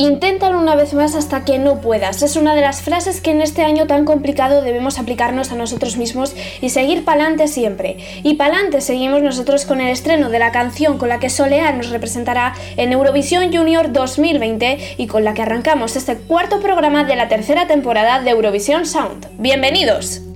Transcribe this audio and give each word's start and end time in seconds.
Inténtalo 0.00 0.60
una 0.60 0.76
vez 0.76 0.94
más 0.94 1.16
hasta 1.16 1.44
que 1.44 1.58
no 1.58 1.80
puedas. 1.80 2.22
Es 2.22 2.36
una 2.36 2.54
de 2.54 2.60
las 2.60 2.82
frases 2.82 3.20
que 3.20 3.32
en 3.32 3.42
este 3.42 3.64
año 3.64 3.88
tan 3.88 4.04
complicado 4.04 4.62
debemos 4.62 4.96
aplicarnos 5.00 5.50
a 5.50 5.56
nosotros 5.56 5.96
mismos 5.96 6.36
y 6.60 6.68
seguir 6.68 7.04
pa'lante 7.04 7.48
siempre. 7.48 7.96
Y 8.22 8.34
pa'lante 8.34 8.80
seguimos 8.80 9.22
nosotros 9.22 9.64
con 9.64 9.80
el 9.80 9.88
estreno 9.88 10.30
de 10.30 10.38
la 10.38 10.52
canción 10.52 10.98
con 10.98 11.08
la 11.08 11.18
que 11.18 11.30
Soleá 11.30 11.72
nos 11.72 11.90
representará 11.90 12.54
en 12.76 12.92
Eurovisión 12.92 13.52
Junior 13.52 13.92
2020 13.92 14.94
y 14.98 15.08
con 15.08 15.24
la 15.24 15.34
que 15.34 15.42
arrancamos 15.42 15.96
este 15.96 16.16
cuarto 16.16 16.60
programa 16.60 17.02
de 17.02 17.16
la 17.16 17.26
tercera 17.26 17.66
temporada 17.66 18.20
de 18.20 18.30
Eurovisión 18.30 18.86
Sound. 18.86 19.26
¡Bienvenidos! 19.36 20.27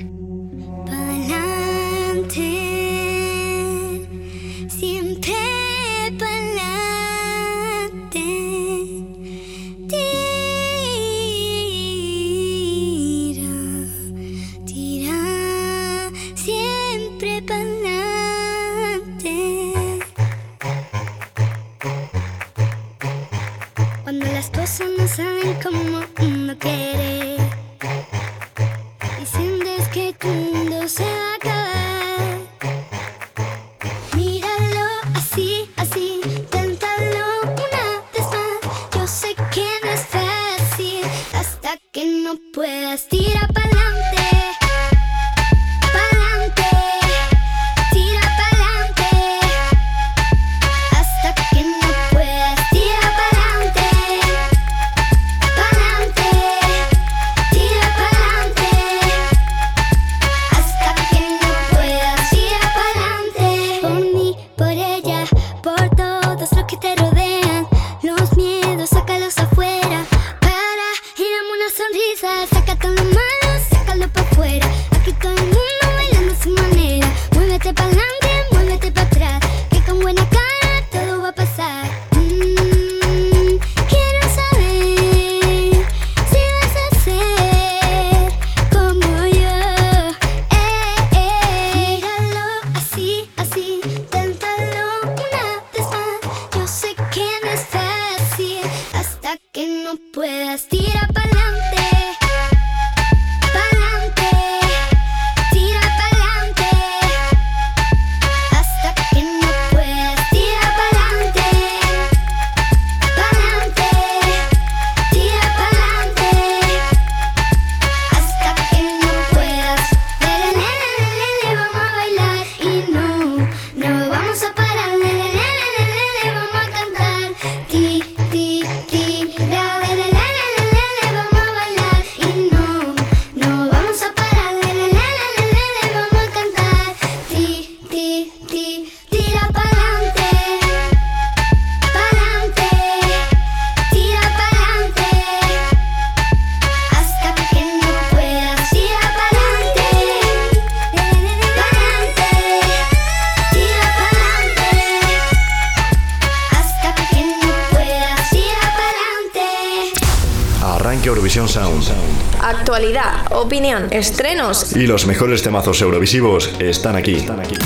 Y 164.74 164.86
los 164.86 165.06
mejores 165.06 165.42
temazos 165.42 165.80
eurovisivos 165.80 166.52
están 166.58 166.96
aquí. 166.96 167.14
Están 167.14 167.40
aquí. 167.40 167.56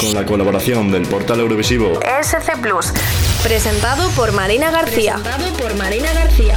Con 0.00 0.14
la 0.14 0.24
colaboración 0.24 0.90
del 0.90 1.06
portal 1.06 1.40
Eurovisivo 1.40 2.00
SC 2.22 2.58
Plus, 2.60 2.92
presentado 3.42 4.08
por 4.10 4.32
Marina 4.32 4.70
García. 4.70 5.16
Presentado 5.16 5.52
por 5.58 5.74
Marina 5.76 6.12
García 6.12 6.56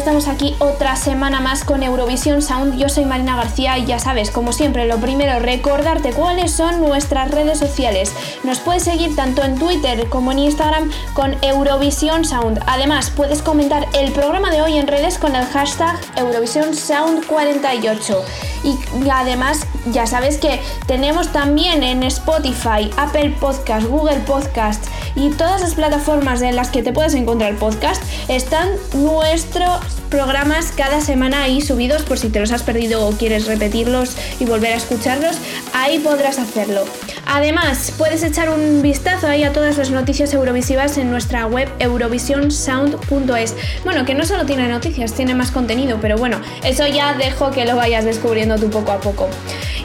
estamos 0.00 0.28
aquí 0.28 0.56
otra 0.60 0.96
semana 0.96 1.40
más 1.40 1.64
con 1.64 1.82
Eurovisión 1.82 2.42
Sound. 2.42 2.78
Yo 2.78 2.88
soy 2.88 3.04
Marina 3.04 3.36
García 3.36 3.76
y 3.76 3.84
ya 3.86 3.98
sabes, 3.98 4.30
como 4.30 4.52
siempre, 4.52 4.86
lo 4.86 4.98
primero, 4.98 5.38
recordarte 5.40 6.12
cuáles 6.12 6.52
son 6.52 6.80
nuestras 6.80 7.30
redes 7.30 7.58
sociales. 7.58 8.12
Nos 8.42 8.58
puedes 8.60 8.84
seguir 8.84 9.14
tanto 9.14 9.42
en 9.42 9.58
Twitter 9.58 10.08
como 10.08 10.32
en 10.32 10.38
Instagram 10.38 10.90
con 11.12 11.36
Eurovisión 11.42 12.24
Sound. 12.24 12.60
Además, 12.66 13.10
puedes 13.10 13.42
comentar 13.42 13.86
el 13.92 14.12
programa 14.12 14.50
de 14.50 14.62
hoy 14.62 14.78
en 14.78 14.86
redes 14.86 15.18
con 15.18 15.36
el 15.36 15.44
hashtag 15.44 15.98
Eurovisión 16.16 16.74
Sound 16.74 17.26
48. 17.26 18.24
Y 18.64 18.78
además, 19.10 19.66
ya 19.92 20.06
sabes 20.06 20.38
que 20.38 20.60
tenemos 20.86 21.32
también 21.32 21.82
en 21.82 22.02
Spotify, 22.02 22.90
Apple 22.96 23.36
Podcast, 23.40 23.86
Google 23.86 24.20
Podcast 24.20 24.86
y 25.14 25.30
todas 25.30 25.60
las 25.60 25.74
plataformas 25.74 26.42
en 26.42 26.56
las 26.56 26.70
que 26.70 26.82
te 26.82 26.92
puedes 26.92 27.14
encontrar 27.14 27.54
podcast, 27.56 28.02
están 28.28 28.68
nuestros 28.94 29.80
programas 30.10 30.72
cada 30.76 31.00
semana 31.00 31.44
ahí 31.44 31.60
subidos 31.60 32.02
por 32.02 32.18
si 32.18 32.28
te 32.28 32.40
los 32.40 32.50
has 32.50 32.62
perdido 32.62 33.06
o 33.06 33.12
quieres 33.12 33.46
repetirlos 33.46 34.16
y 34.40 34.44
volver 34.44 34.72
a 34.72 34.76
escucharlos, 34.76 35.36
ahí 35.72 36.00
podrás 36.00 36.38
hacerlo. 36.38 36.84
Además, 37.26 37.92
puedes 37.96 38.24
echar 38.24 38.50
un 38.50 38.82
vistazo 38.82 39.28
ahí 39.28 39.44
a 39.44 39.52
todas 39.52 39.78
las 39.78 39.90
noticias 39.90 40.34
eurovisivas 40.34 40.98
en 40.98 41.10
nuestra 41.10 41.46
web 41.46 41.68
eurovisionsound.es. 41.78 43.54
Bueno, 43.84 44.04
que 44.04 44.14
no 44.14 44.24
solo 44.24 44.46
tiene 44.46 44.68
noticias, 44.68 45.12
tiene 45.14 45.34
más 45.34 45.52
contenido, 45.52 45.98
pero 46.00 46.16
bueno, 46.16 46.40
eso 46.64 46.86
ya 46.88 47.14
dejo 47.14 47.52
que 47.52 47.64
lo 47.64 47.76
vayas 47.76 48.04
descubriendo 48.04 48.56
tú 48.56 48.68
poco 48.68 48.90
a 48.90 49.00
poco. 49.00 49.28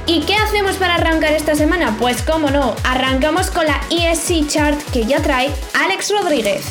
¿Y 0.07 0.21
qué 0.21 0.35
hacemos 0.35 0.75
para 0.75 0.95
arrancar 0.95 1.33
esta 1.33 1.55
semana? 1.55 1.97
Pues 1.99 2.21
cómo 2.21 2.51
no, 2.51 2.75
arrancamos 2.83 3.49
con 3.49 3.65
la 3.65 3.81
ESC 3.89 4.47
Chart 4.47 4.79
que 4.93 5.03
ya 5.05 5.19
trae 5.19 5.51
Alex 5.73 6.11
Rodríguez. 6.11 6.63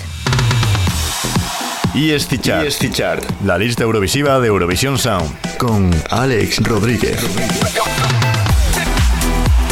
ESC 1.97 2.41
Chart, 2.41 2.65
ESC 2.65 2.93
Chart, 2.93 3.25
la 3.45 3.59
lista 3.59 3.83
eurovisiva 3.83 4.39
de 4.39 4.47
Eurovisión 4.47 4.99
Sound, 4.99 5.29
con 5.59 5.91
Alex 6.11 6.63
Rodríguez. 6.63 7.19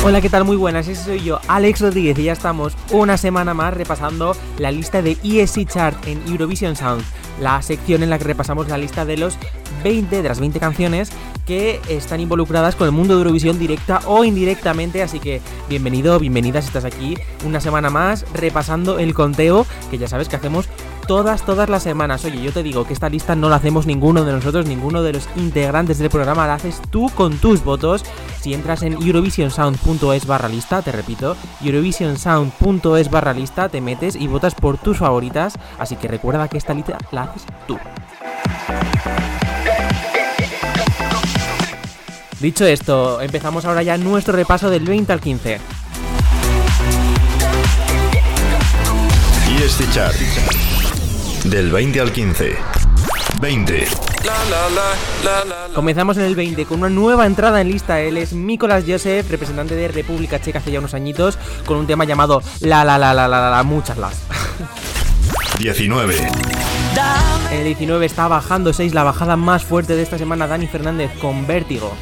Hola, 0.04 0.20
¿qué 0.20 0.28
tal? 0.28 0.44
Muy 0.44 0.56
buenas, 0.56 0.88
ese 0.88 1.04
soy 1.04 1.22
yo, 1.22 1.38
Alex 1.46 1.82
Rodríguez, 1.82 2.18
y 2.18 2.24
ya 2.24 2.32
estamos 2.32 2.76
una 2.90 3.16
semana 3.16 3.54
más 3.54 3.74
repasando 3.74 4.36
la 4.58 4.72
lista 4.72 5.02
de 5.02 5.16
ESC 5.22 5.68
Chart 5.68 5.96
en 6.08 6.20
Eurovision 6.26 6.74
Sound, 6.74 7.04
la 7.40 7.60
sección 7.62 8.02
en 8.02 8.10
la 8.10 8.18
que 8.18 8.24
repasamos 8.24 8.68
la 8.68 8.78
lista 8.78 9.04
de 9.04 9.16
los 9.16 9.36
20, 9.82 10.22
de 10.22 10.28
las 10.28 10.40
20 10.40 10.60
canciones 10.60 11.10
que 11.46 11.80
están 11.88 12.20
involucradas 12.20 12.76
con 12.76 12.86
el 12.86 12.92
mundo 12.92 13.14
de 13.14 13.20
Eurovisión 13.20 13.58
directa 13.58 14.00
o 14.06 14.24
indirectamente, 14.24 15.02
así 15.02 15.18
que 15.18 15.40
bienvenido, 15.68 16.18
bienvenida 16.18 16.60
si 16.62 16.68
estás 16.68 16.84
aquí 16.84 17.16
una 17.44 17.60
semana 17.60 17.90
más 17.90 18.24
repasando 18.32 18.98
el 18.98 19.12
conteo, 19.14 19.66
que 19.90 19.98
ya 19.98 20.06
sabes 20.06 20.28
que 20.28 20.36
hacemos 20.36 20.68
todas, 21.12 21.44
todas 21.44 21.68
las 21.68 21.82
semanas. 21.82 22.24
Oye, 22.24 22.40
yo 22.40 22.52
te 22.52 22.62
digo 22.62 22.86
que 22.86 22.94
esta 22.94 23.10
lista 23.10 23.36
no 23.36 23.50
la 23.50 23.56
hacemos 23.56 23.84
ninguno 23.84 24.24
de 24.24 24.32
nosotros, 24.32 24.64
ninguno 24.64 25.02
de 25.02 25.12
los 25.12 25.28
integrantes 25.36 25.98
del 25.98 26.08
programa, 26.08 26.46
la 26.46 26.54
haces 26.54 26.80
tú 26.88 27.10
con 27.14 27.36
tus 27.36 27.62
votos 27.62 28.02
Si 28.40 28.54
entras 28.54 28.82
en 28.82 28.94
eurovisionsound.es 28.94 30.26
barra 30.26 30.48
lista, 30.48 30.80
te 30.80 30.90
repito, 30.90 31.36
eurovisionsound.es 31.62 33.10
barra 33.10 33.34
lista, 33.34 33.68
te 33.68 33.82
metes 33.82 34.16
y 34.16 34.26
votas 34.26 34.54
por 34.54 34.78
tus 34.78 34.96
favoritas, 34.96 35.58
así 35.78 35.96
que 35.96 36.08
recuerda 36.08 36.48
que 36.48 36.56
esta 36.56 36.72
lista 36.72 36.96
la 37.10 37.24
haces 37.24 37.44
tú. 37.66 37.76
Dicho 42.40 42.64
esto, 42.64 43.20
empezamos 43.20 43.66
ahora 43.66 43.82
ya 43.82 43.98
nuestro 43.98 44.34
repaso 44.34 44.70
del 44.70 44.86
20 44.86 45.12
al 45.12 45.20
15. 45.20 45.60
Y 49.50 49.62
este 49.62 49.86
chart. 49.90 50.71
Del 51.44 51.72
20 51.72 52.00
al 52.00 52.12
15. 52.12 52.56
20. 53.40 53.88
Comenzamos 55.74 56.16
en 56.16 56.22
el 56.22 56.36
20 56.36 56.64
con 56.66 56.78
una 56.78 56.88
nueva 56.88 57.26
entrada 57.26 57.60
en 57.60 57.68
lista. 57.68 58.00
Él 58.00 58.16
es 58.16 58.32
Mikolas 58.32 58.84
Joseph, 58.86 59.28
representante 59.28 59.74
de 59.74 59.88
República 59.88 60.40
Checa 60.40 60.60
hace 60.60 60.70
ya 60.70 60.78
unos 60.78 60.94
añitos, 60.94 61.38
con 61.66 61.78
un 61.78 61.88
tema 61.88 62.04
llamado 62.04 62.42
La 62.60 62.84
La 62.84 62.96
La 62.96 63.12
La 63.12 63.26
La 63.26 63.40
La, 63.40 63.50
la 63.50 63.62
muchas 63.64 63.98
las. 63.98 64.22
19. 65.58 66.16
En 67.50 67.58
el 67.58 67.64
19 67.64 68.06
está 68.06 68.28
bajando 68.28 68.72
6, 68.72 68.94
la 68.94 69.02
bajada 69.02 69.36
más 69.36 69.64
fuerte 69.64 69.96
de 69.96 70.02
esta 70.02 70.18
semana, 70.18 70.46
Dani 70.46 70.68
Fernández 70.68 71.10
con 71.20 71.46
Vértigo. 71.46 71.92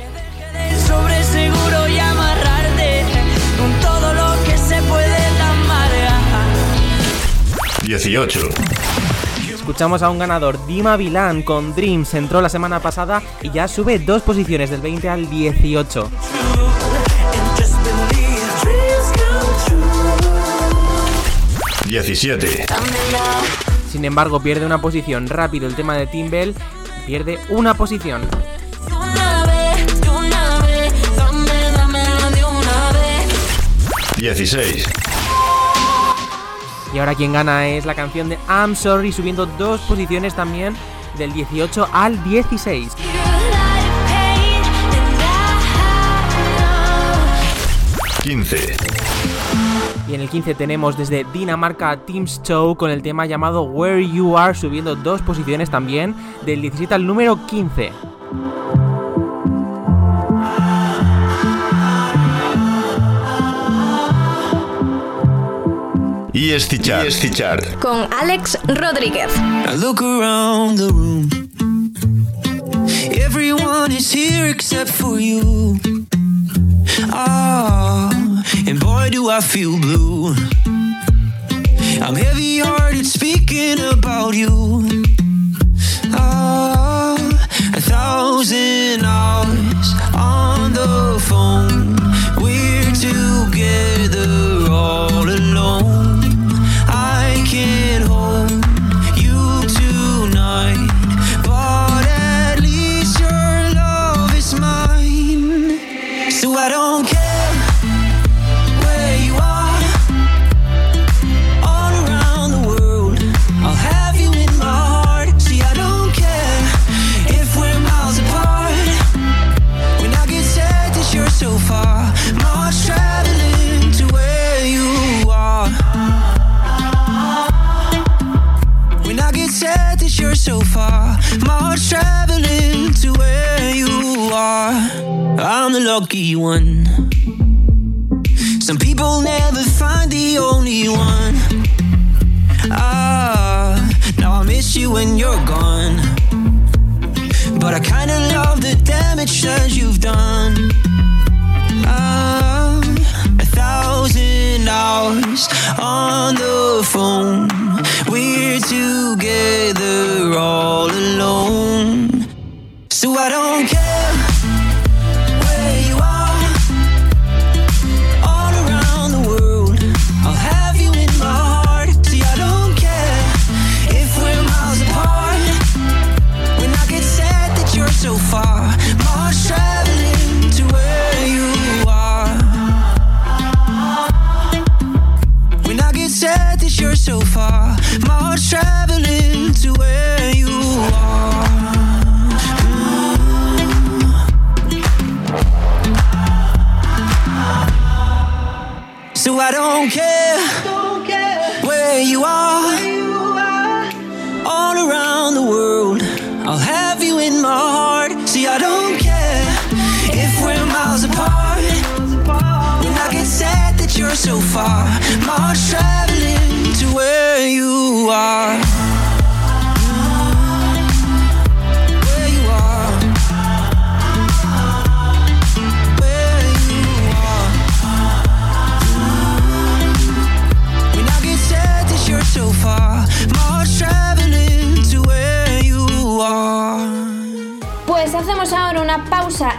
Sobre 0.86 1.24
seguro 1.24 1.88
y 1.88 1.98
amarrarte 1.98 3.04
con 3.58 3.72
todo 3.80 4.12
lo 4.12 4.44
que 4.44 4.58
se 4.58 4.82
puede 4.82 5.26
amargar. 5.40 6.46
18 7.82 8.40
escuchamos 9.70 10.02
a 10.02 10.10
un 10.10 10.18
ganador, 10.18 10.66
Dima 10.66 10.96
Vilán, 10.96 11.42
con 11.42 11.76
Dreams, 11.76 12.14
entró 12.14 12.40
la 12.40 12.48
semana 12.48 12.80
pasada 12.80 13.22
y 13.40 13.52
ya 13.52 13.68
sube 13.68 14.00
dos 14.00 14.20
posiciones 14.22 14.68
del 14.68 14.80
20 14.80 15.08
al 15.08 15.30
18. 15.30 16.10
...17... 21.86 22.66
Sin 23.88 24.04
embargo, 24.04 24.40
pierde 24.40 24.66
una 24.66 24.80
posición 24.80 25.28
rápido 25.28 25.68
el 25.68 25.76
tema 25.76 25.96
de 25.96 26.08
Timbel, 26.08 26.56
pierde 27.06 27.38
una 27.48 27.74
posición. 27.74 28.22
...16... 34.16 35.09
Y 36.92 36.98
ahora 36.98 37.14
quien 37.14 37.32
gana 37.32 37.68
es 37.68 37.86
la 37.86 37.94
canción 37.94 38.28
de 38.28 38.38
I'm 38.48 38.74
Sorry, 38.74 39.12
subiendo 39.12 39.46
dos 39.46 39.80
posiciones 39.82 40.34
también, 40.34 40.74
del 41.16 41.32
18 41.32 41.88
al 41.92 42.22
16. 42.24 42.92
You 42.96 43.04
like 43.50 43.94
pain 44.06 44.64
and 44.64 45.20
I 45.22 45.50
15. 48.22 48.76
Y 50.08 50.14
en 50.14 50.20
el 50.20 50.28
15 50.28 50.54
tenemos 50.56 50.98
desde 50.98 51.24
Dinamarca 51.32 51.90
a 51.90 52.04
Teams 52.04 52.42
Show 52.42 52.74
con 52.74 52.90
el 52.90 53.00
tema 53.00 53.26
llamado 53.26 53.62
Where 53.62 54.04
You 54.06 54.36
Are, 54.36 54.54
subiendo 54.54 54.96
dos 54.96 55.22
posiciones 55.22 55.70
también, 55.70 56.16
del 56.44 56.62
17 56.62 56.92
al 56.94 57.06
número 57.06 57.46
15. 57.46 57.92
Y 66.32 66.52
este 66.52 66.78
chart. 66.78 67.04
Y 67.04 67.08
este 67.08 67.30
chart. 67.30 67.64
con 67.80 68.08
Alex 68.12 68.58
Rodríguez. 68.66 69.30
I 69.66 69.74
look 69.76 70.00
around 70.00 70.78
the 70.78 70.92
room. 70.92 71.28
Everyone 73.12 73.90
is 73.90 74.12
here 74.12 74.48
except 74.48 74.90
for 74.90 75.18
you. 75.18 75.78
Ah, 77.12 78.10
and 78.66 78.78
boy, 78.78 79.10
do 79.10 79.28
I 79.28 79.40
feel 79.40 79.78
blue. 79.78 80.34
I'm 82.00 82.14
heavy 82.14 82.60
hearted 82.60 83.06
speaking 83.06 83.80
about 83.80 84.34
you. 84.34 84.86
Ah, 86.14 87.16
a 87.74 87.80
thousand 87.80 89.04
hours 89.04 89.94
on 90.14 90.72
the 90.72 91.18
phone. 91.28 91.96
We're 92.40 92.92
together 92.94 93.99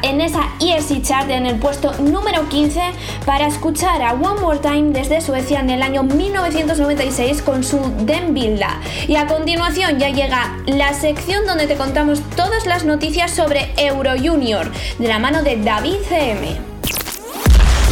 en 0.02 0.22
esa 0.22 0.50
ESC 0.60 1.02
Chart 1.02 1.30
en 1.30 1.46
el 1.46 1.58
puesto 1.58 1.94
número 2.00 2.48
15 2.50 2.82
para 3.26 3.48
escuchar 3.48 4.02
a 4.02 4.14
One 4.14 4.42
More 4.42 4.60
Time 4.60 4.92
desde 4.92 5.22
Suecia 5.22 5.60
en 5.60 5.70
el 5.70 5.82
año 5.82 6.04
1996 6.04 7.42
con 7.42 7.64
su 7.64 7.80
Den 8.02 8.34
Bilda. 8.34 8.80
Y 9.08 9.16
a 9.16 9.28
continuación 9.28 10.00
ya 10.00 10.10
llega 10.10 10.58
la 10.66 10.94
sección 10.94 11.46
donde 11.46 11.68
te 11.68 11.76
contamos 11.76 12.22
todas 12.36 12.66
las 12.66 12.86
noticias 12.86 13.32
sobre 13.32 13.72
Euro 13.78 14.12
Junior 14.18 14.72
de 15.00 15.08
la 15.08 15.20
mano 15.20 15.44
de 15.44 15.58
David 15.58 15.98
CM. 16.08 16.58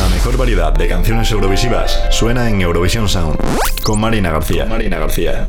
mejor 0.09 0.37
variedad 0.37 0.73
de 0.73 0.87
canciones 0.87 1.31
eurovisivas 1.31 2.03
suena 2.09 2.49
en 2.49 2.61
Eurovisión 2.61 3.07
Sound 3.07 3.37
con 3.83 4.01
Marina 4.01 4.31
García. 4.31 4.65
Marina 4.65 4.99
García. 4.99 5.47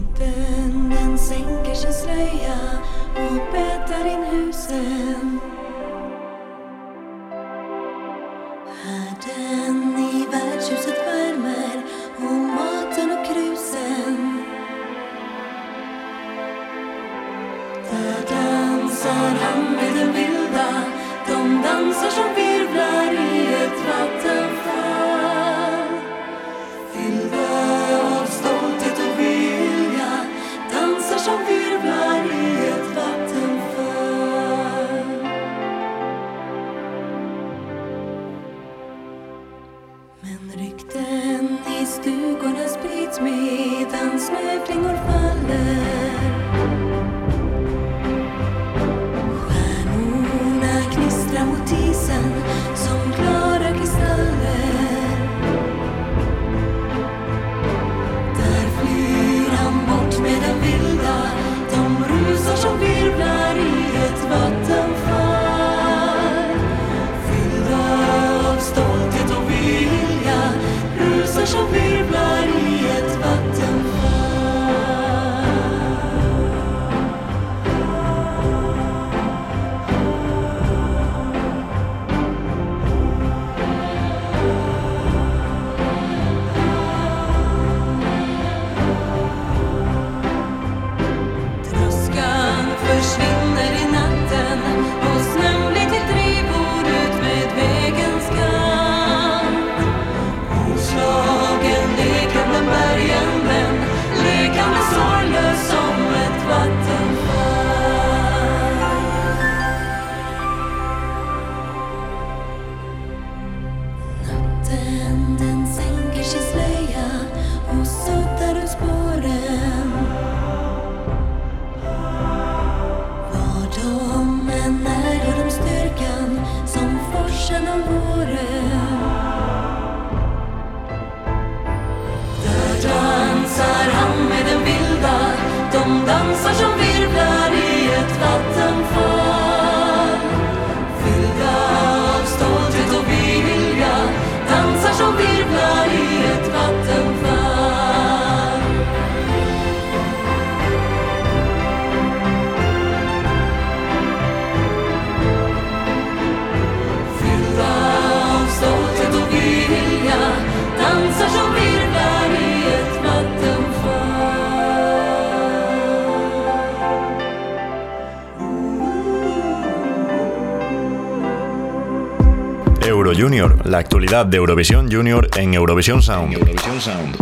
La 173.71 173.79
actualidad 173.79 174.27
de 174.27 174.37
Eurovisión 174.37 174.91
Junior 174.91 175.31
en 175.37 175.55
Eurovisión 175.55 176.03
Sound. 176.03 176.37
Sound. 176.81 177.17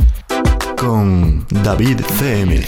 Con 0.77 1.47
David 1.63 2.01
CM. 2.19 2.63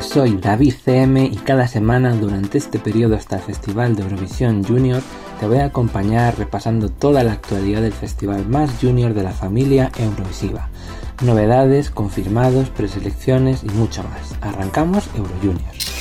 Soy 0.00 0.36
David 0.36 0.74
CM 0.84 1.24
y 1.24 1.34
cada 1.34 1.66
semana 1.66 2.14
durante 2.14 2.58
este 2.58 2.78
periodo 2.78 3.16
hasta 3.16 3.36
el 3.36 3.42
Festival 3.42 3.96
de 3.96 4.04
Eurovisión 4.04 4.62
Junior 4.62 5.02
te 5.40 5.48
voy 5.48 5.58
a 5.58 5.64
acompañar 5.64 6.38
repasando 6.38 6.90
toda 6.90 7.24
la 7.24 7.32
actualidad 7.32 7.82
del 7.82 7.92
festival 7.92 8.46
más 8.46 8.70
junior 8.80 9.12
de 9.12 9.24
la 9.24 9.32
familia 9.32 9.90
Eurovisiva. 9.98 10.68
Novedades, 11.24 11.90
confirmados, 11.90 12.70
preselecciones 12.70 13.64
y 13.64 13.70
mucho 13.70 14.04
más. 14.04 14.36
Arrancamos 14.42 15.08
Euro 15.16 15.34
Junior. 15.42 15.95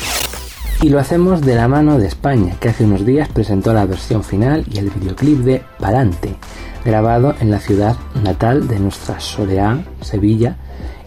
Y 0.81 0.89
lo 0.89 0.99
hacemos 0.99 1.41
de 1.41 1.55
la 1.55 1.67
mano 1.67 1.97
de 1.97 2.07
España, 2.07 2.55
que 2.59 2.69
hace 2.69 2.83
unos 2.83 3.05
días 3.05 3.29
presentó 3.29 3.73
la 3.73 3.85
versión 3.85 4.23
final 4.23 4.65
y 4.69 4.77
el 4.77 4.89
videoclip 4.89 5.39
de 5.39 5.63
Palante, 5.79 6.35
grabado 6.83 7.33
en 7.39 7.49
la 7.49 7.59
ciudad 7.59 7.95
natal 8.21 8.67
de 8.67 8.79
nuestra 8.79 9.19
Soleá, 9.19 9.83
Sevilla, 10.01 10.57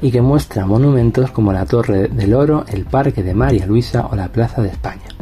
y 0.01 0.11
que 0.11 0.23
muestra 0.23 0.67
monumentos 0.67 1.31
como 1.31 1.53
la 1.53 1.67
Torre 1.67 2.09
del 2.09 2.35
Oro, 2.35 2.65
el 2.69 2.85
Parque 2.85 3.23
de 3.23 3.35
María 3.35 3.67
Luisa 3.67 4.07
o 4.11 4.17
la 4.17 4.29
Plaza 4.29 4.63
de 4.63 4.69
España. 4.69 5.18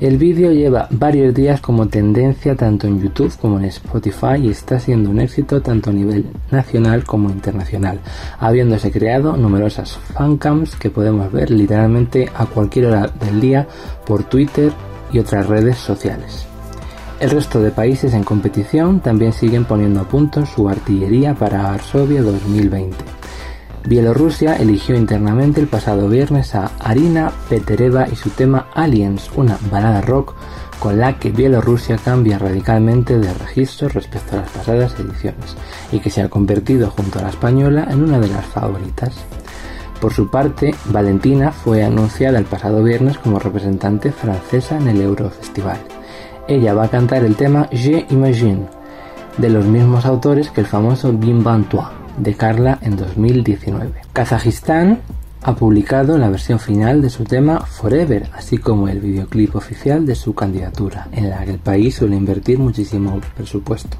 El 0.00 0.16
vídeo 0.16 0.50
lleva 0.50 0.88
varios 0.90 1.34
días 1.34 1.60
como 1.60 1.88
tendencia 1.88 2.56
tanto 2.56 2.86
en 2.86 3.02
YouTube 3.02 3.36
como 3.38 3.58
en 3.58 3.66
Spotify 3.66 4.36
y 4.42 4.48
está 4.48 4.80
siendo 4.80 5.10
un 5.10 5.20
éxito 5.20 5.60
tanto 5.60 5.90
a 5.90 5.92
nivel 5.92 6.24
nacional 6.50 7.04
como 7.04 7.28
internacional, 7.28 8.00
habiéndose 8.38 8.90
creado 8.90 9.36
numerosas 9.36 9.98
fancams 10.14 10.74
que 10.76 10.88
podemos 10.88 11.30
ver 11.30 11.50
literalmente 11.50 12.30
a 12.34 12.46
cualquier 12.46 12.86
hora 12.86 13.08
del 13.08 13.42
día 13.42 13.68
por 14.06 14.24
Twitter 14.24 14.72
y 15.12 15.18
otras 15.18 15.46
redes 15.46 15.76
sociales. 15.76 16.46
El 17.20 17.28
resto 17.28 17.60
de 17.60 17.70
países 17.70 18.14
en 18.14 18.24
competición 18.24 19.00
también 19.00 19.34
siguen 19.34 19.66
poniendo 19.66 20.00
a 20.00 20.08
punto 20.08 20.46
su 20.46 20.66
artillería 20.66 21.34
para 21.34 21.64
Varsovia 21.64 22.22
2020. 22.22 23.19
Bielorrusia 23.86 24.56
eligió 24.56 24.94
internamente 24.94 25.60
el 25.60 25.66
pasado 25.66 26.08
viernes 26.08 26.54
a 26.54 26.70
Arina 26.78 27.32
Petereva 27.48 28.06
y 28.08 28.14
su 28.14 28.28
tema 28.30 28.66
Aliens, 28.74 29.30
una 29.36 29.58
balada 29.70 30.02
rock 30.02 30.34
con 30.78 30.98
la 30.98 31.18
que 31.18 31.30
Bielorrusia 31.30 31.96
cambia 31.96 32.38
radicalmente 32.38 33.18
de 33.18 33.32
registro 33.32 33.88
respecto 33.88 34.36
a 34.36 34.40
las 34.40 34.50
pasadas 34.50 34.94
ediciones 34.98 35.56
y 35.92 36.00
que 36.00 36.10
se 36.10 36.22
ha 36.22 36.28
convertido 36.28 36.90
junto 36.90 37.18
a 37.18 37.22
la 37.22 37.30
española 37.30 37.86
en 37.90 38.02
una 38.02 38.18
de 38.18 38.28
las 38.28 38.46
favoritas. 38.46 39.14
Por 40.00 40.12
su 40.12 40.30
parte, 40.30 40.74
Valentina 40.86 41.50
fue 41.50 41.82
anunciada 41.82 42.38
el 42.38 42.46
pasado 42.46 42.82
viernes 42.82 43.18
como 43.18 43.38
representante 43.38 44.12
francesa 44.12 44.76
en 44.78 44.88
el 44.88 45.00
Eurofestival. 45.00 45.78
Ella 46.48 46.74
va 46.74 46.84
a 46.84 46.90
cantar 46.90 47.24
el 47.24 47.36
tema 47.36 47.68
Je 47.70 48.06
Imagine, 48.10 48.66
de 49.38 49.50
los 49.50 49.64
mismos 49.64 50.06
autores 50.06 50.50
que 50.50 50.62
el 50.62 50.66
famoso 50.66 51.12
Bim 51.12 51.42
Ban 51.42 51.64
Toi 51.64 51.99
de 52.20 52.34
Carla 52.34 52.78
en 52.82 52.96
2019. 52.96 54.02
Kazajistán 54.12 55.00
ha 55.42 55.54
publicado 55.54 56.18
la 56.18 56.28
versión 56.28 56.58
final 56.58 57.00
de 57.00 57.08
su 57.08 57.24
tema 57.24 57.60
Forever, 57.60 58.28
así 58.34 58.58
como 58.58 58.88
el 58.88 59.00
videoclip 59.00 59.56
oficial 59.56 60.04
de 60.04 60.14
su 60.14 60.34
candidatura, 60.34 61.08
en 61.12 61.30
la 61.30 61.44
que 61.44 61.52
el 61.52 61.58
país 61.58 61.96
suele 61.96 62.16
invertir 62.16 62.58
muchísimo 62.58 63.20
presupuesto. 63.34 63.96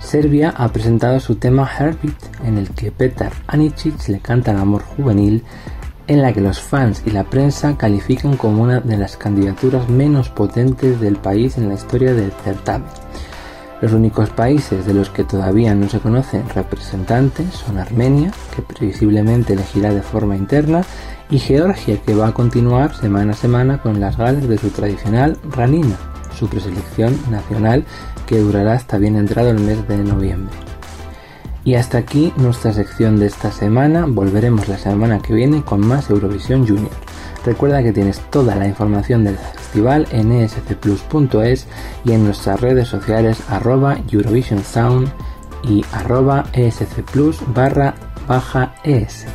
Serbia 0.00 0.52
ha 0.56 0.68
presentado 0.72 1.20
su 1.20 1.36
tema 1.36 1.68
Heartbeat, 1.68 2.44
en 2.44 2.58
el 2.58 2.70
que 2.70 2.90
Petar 2.90 3.32
Anicic 3.46 4.08
le 4.08 4.18
canta 4.18 4.50
el 4.50 4.58
amor 4.58 4.82
juvenil, 4.82 5.44
en 6.08 6.22
la 6.22 6.32
que 6.32 6.40
los 6.40 6.60
fans 6.60 7.02
y 7.06 7.10
la 7.10 7.22
prensa 7.22 7.76
califican 7.76 8.36
como 8.36 8.64
una 8.64 8.80
de 8.80 8.96
las 8.96 9.16
candidaturas 9.16 9.88
menos 9.88 10.28
potentes 10.28 10.98
del 11.00 11.16
país 11.16 11.56
en 11.56 11.68
la 11.68 11.74
historia 11.74 12.12
del 12.12 12.32
certamen. 12.32 12.88
Los 13.80 13.92
únicos 13.94 14.28
países 14.28 14.84
de 14.84 14.92
los 14.92 15.08
que 15.08 15.24
todavía 15.24 15.74
no 15.74 15.88
se 15.88 16.00
conocen 16.00 16.46
representantes 16.50 17.54
son 17.54 17.78
Armenia, 17.78 18.30
que 18.54 18.60
previsiblemente 18.60 19.54
elegirá 19.54 19.94
de 19.94 20.02
forma 20.02 20.36
interna, 20.36 20.82
y 21.30 21.38
Georgia, 21.38 21.96
que 22.04 22.14
va 22.14 22.28
a 22.28 22.34
continuar 22.34 22.94
semana 22.94 23.32
a 23.32 23.36
semana 23.36 23.80
con 23.80 23.98
las 23.98 24.18
galas 24.18 24.46
de 24.46 24.58
su 24.58 24.68
tradicional 24.68 25.38
Ranina, 25.50 25.96
su 26.38 26.48
preselección 26.48 27.18
nacional 27.30 27.84
que 28.26 28.38
durará 28.38 28.74
hasta 28.74 28.98
bien 28.98 29.16
entrado 29.16 29.50
el 29.50 29.60
mes 29.60 29.88
de 29.88 29.98
noviembre. 29.98 30.54
Y 31.64 31.74
hasta 31.74 31.98
aquí 31.98 32.32
nuestra 32.36 32.72
sección 32.72 33.18
de 33.18 33.26
esta 33.26 33.50
semana, 33.50 34.06
volveremos 34.06 34.68
la 34.68 34.78
semana 34.78 35.20
que 35.20 35.34
viene 35.34 35.62
con 35.62 35.80
más 35.86 36.10
Eurovisión 36.10 36.66
Junior. 36.66 37.09
Recuerda 37.44 37.82
que 37.82 37.92
tienes 37.92 38.20
toda 38.30 38.54
la 38.56 38.66
información 38.66 39.24
del 39.24 39.36
festival 39.36 40.06
en 40.10 40.32
escplus.es 40.32 41.66
y 42.04 42.12
en 42.12 42.24
nuestras 42.24 42.60
redes 42.60 42.88
sociales 42.88 43.38
arroba 43.48 43.98
Eurovision 44.10 44.62
Sound 44.62 45.10
y 45.62 45.84
arroba 45.92 46.44
escplus 46.52 47.40
barra 47.54 47.94
baja 48.26 48.74
es. 48.84 49.26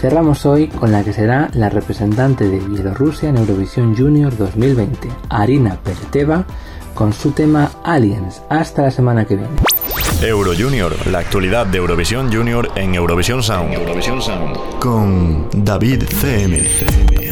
Cerramos 0.00 0.44
hoy 0.44 0.68
con 0.68 0.92
la 0.92 1.02
que 1.04 1.12
será 1.12 1.50
la 1.54 1.70
representante 1.70 2.48
de 2.48 2.58
Bielorrusia 2.58 3.28
en 3.28 3.38
Eurovisión 3.38 3.96
Junior 3.96 4.36
2020, 4.36 5.08
Arina 5.30 5.78
Perteva, 5.82 6.44
con 6.94 7.12
su 7.12 7.30
tema 7.30 7.70
Aliens. 7.84 8.42
Hasta 8.50 8.82
la 8.82 8.90
semana 8.90 9.24
que 9.24 9.36
viene. 9.36 9.56
Euro 10.22 10.52
Junior, 10.56 10.94
la 11.08 11.18
actualidad 11.18 11.66
de 11.66 11.78
Eurovisión 11.78 12.32
Junior 12.32 12.70
en 12.76 12.94
Eurovisión 12.94 13.42
Sound. 13.42 13.74
Eurovisión 13.74 14.22
Sound. 14.22 14.78
Con 14.78 15.48
David 15.52 16.04
CM. 16.04 17.23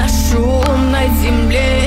на 0.00 0.08
шумной 0.08 1.08
земле. 1.20 1.79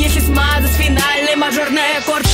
Если 0.00 0.20
смазать 0.20 0.72
финальный 0.78 1.36
мажорный 1.36 1.98
аккорд 1.98 2.29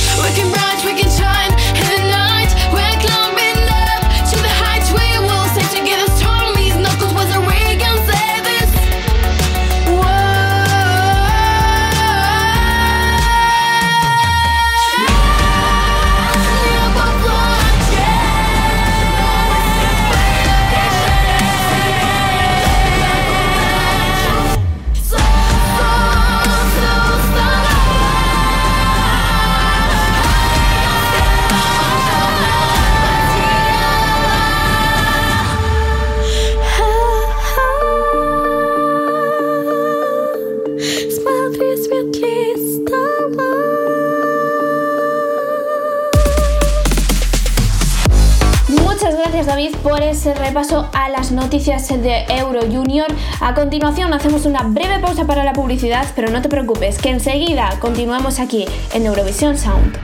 repaso 50.35 50.89
a 50.93 51.09
las 51.09 51.31
noticias 51.31 51.87
de 51.87 52.25
Euro 52.29 52.61
Junior. 52.61 53.07
A 53.39 53.53
continuación 53.53 54.13
hacemos 54.13 54.45
una 54.45 54.63
breve 54.63 54.99
pausa 54.99 55.25
para 55.25 55.43
la 55.43 55.53
publicidad, 55.53 56.05
pero 56.15 56.29
no 56.29 56.41
te 56.41 56.49
preocupes, 56.49 56.97
que 56.97 57.09
enseguida 57.09 57.77
continuamos 57.79 58.39
aquí 58.39 58.65
en 58.93 59.05
Eurovisión 59.05 59.57
Sound. 59.57 59.97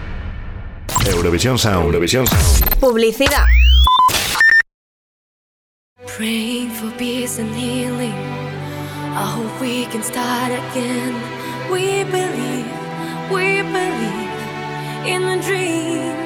Eurovisión 1.05 1.57
Sound, 1.57 1.85
Eurovisión 1.85 2.27
Sound. 2.27 2.79
Publicidad. 2.79 3.43
Praying 6.17 6.69
for 6.69 6.91
peace 6.97 7.39
and 7.39 7.53
healing. 7.55 8.13
I 9.15 9.25
hope 9.35 9.61
we 9.61 9.85
can 9.87 10.03
start 10.03 10.51
again. 10.51 11.15
We 11.71 12.03
believe, 12.03 12.65
we 13.31 13.61
believe 13.61 14.31
in 15.05 15.25
the 15.25 15.37
dream. 15.45 16.22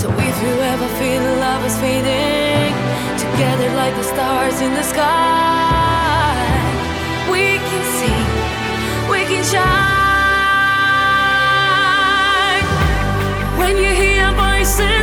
So 0.00 0.08
if 0.08 0.36
you 0.42 0.48
ever 0.48 0.88
feel 0.98 1.22
the 1.22 1.36
love 1.36 1.62
is 1.66 1.76
fading, 1.78 2.72
together 3.20 3.68
like 3.76 3.94
the 3.96 4.02
stars 4.02 4.62
in 4.62 4.72
the 4.72 4.82
sky, 4.82 6.40
we 7.30 7.58
can 7.68 7.84
see, 7.98 8.20
we 9.12 9.20
can 9.30 9.44
shine. 9.44 9.68
When 13.60 13.76
you 13.76 13.92
hear 14.02 14.32
voices 14.32 14.99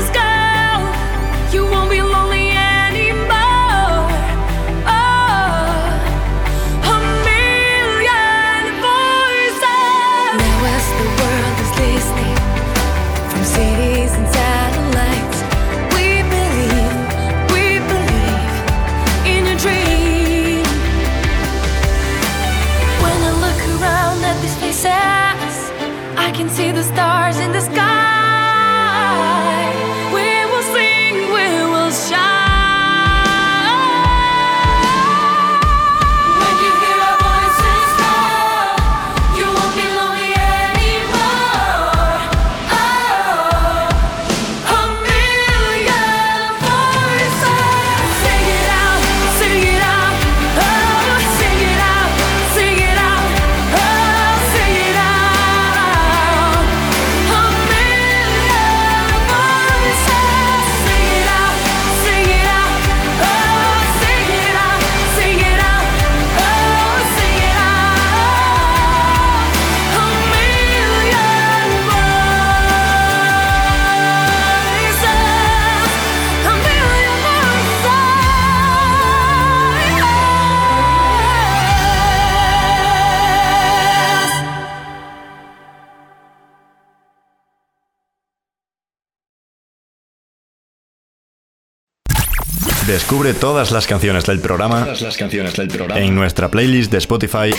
Descubre 92.88 93.34
todas 93.34 93.72
las 93.72 93.86
canciones 93.86 94.26
del 94.26 94.40
programa, 94.40 94.86
Todas 94.86 95.02
las 95.02 95.18
canciones 95.18 95.54
del 95.56 95.68
programa. 95.68 96.00
en 96.00 96.16
nuestra 96.16 96.50
playlist 96.50 96.90
de 96.90 97.00
Spotify 97.00 97.52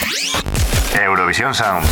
Eurovisión 0.99 1.55
Sound. 1.55 1.87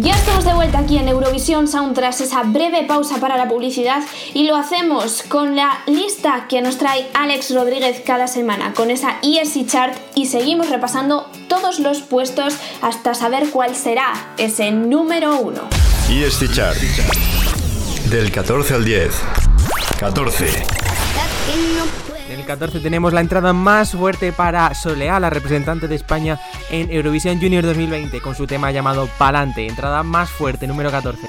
Ya 0.00 0.14
estamos 0.14 0.46
de 0.46 0.54
vuelta 0.54 0.78
aquí 0.78 0.96
en 0.96 1.08
Eurovisión 1.08 1.68
Sound 1.68 1.94
tras 1.94 2.22
esa 2.22 2.42
breve 2.42 2.84
pausa 2.88 3.18
para 3.20 3.36
la 3.36 3.48
publicidad 3.48 4.02
y 4.32 4.44
lo 4.44 4.56
hacemos 4.56 5.22
con 5.28 5.56
la 5.56 5.80
lista 5.86 6.46
que 6.48 6.62
nos 6.62 6.78
trae 6.78 7.06
Alex 7.12 7.54
Rodríguez 7.54 8.00
cada 8.06 8.26
semana, 8.26 8.72
con 8.72 8.90
esa 8.90 9.16
ESC 9.22 9.66
Chart 9.66 9.94
y 10.14 10.26
seguimos 10.26 10.70
repasando 10.70 11.30
todos 11.48 11.80
los 11.80 12.00
puestos 12.00 12.54
hasta 12.80 13.12
saber 13.12 13.50
cuál 13.50 13.76
será 13.76 14.12
ese 14.38 14.70
número 14.70 15.36
uno. 15.38 15.68
ESC 16.08 16.50
Chart. 16.50 16.78
Del 18.08 18.32
14 18.32 18.74
al 18.74 18.84
10. 18.86 19.12
14. 19.98 20.64
14 22.50 22.80
tenemos 22.80 23.12
la 23.12 23.20
entrada 23.20 23.52
más 23.52 23.92
fuerte 23.92 24.32
para 24.32 24.74
Soleá, 24.74 25.20
la 25.20 25.30
representante 25.30 25.86
de 25.86 25.94
España 25.94 26.40
en 26.68 26.90
Eurovisión 26.90 27.40
Junior 27.40 27.64
2020, 27.64 28.20
con 28.20 28.34
su 28.34 28.48
tema 28.48 28.72
llamado 28.72 29.08
Palante. 29.18 29.68
Entrada 29.68 30.02
más 30.02 30.30
fuerte, 30.30 30.66
número 30.66 30.90
14. 30.90 31.28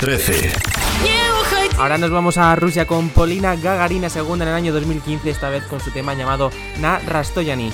13. 0.00 0.52
Ahora 1.78 1.96
nos 1.96 2.10
vamos 2.10 2.36
a 2.36 2.54
Rusia 2.56 2.86
con 2.86 3.08
Polina 3.08 3.56
Gagarina, 3.56 4.10
segunda 4.10 4.44
en 4.44 4.50
el 4.50 4.54
año 4.54 4.74
2015, 4.74 5.30
esta 5.30 5.48
vez 5.48 5.64
con 5.64 5.80
su 5.80 5.90
tema 5.92 6.12
llamado 6.12 6.50
Na 6.78 6.98
Rastoyani. 6.98 7.72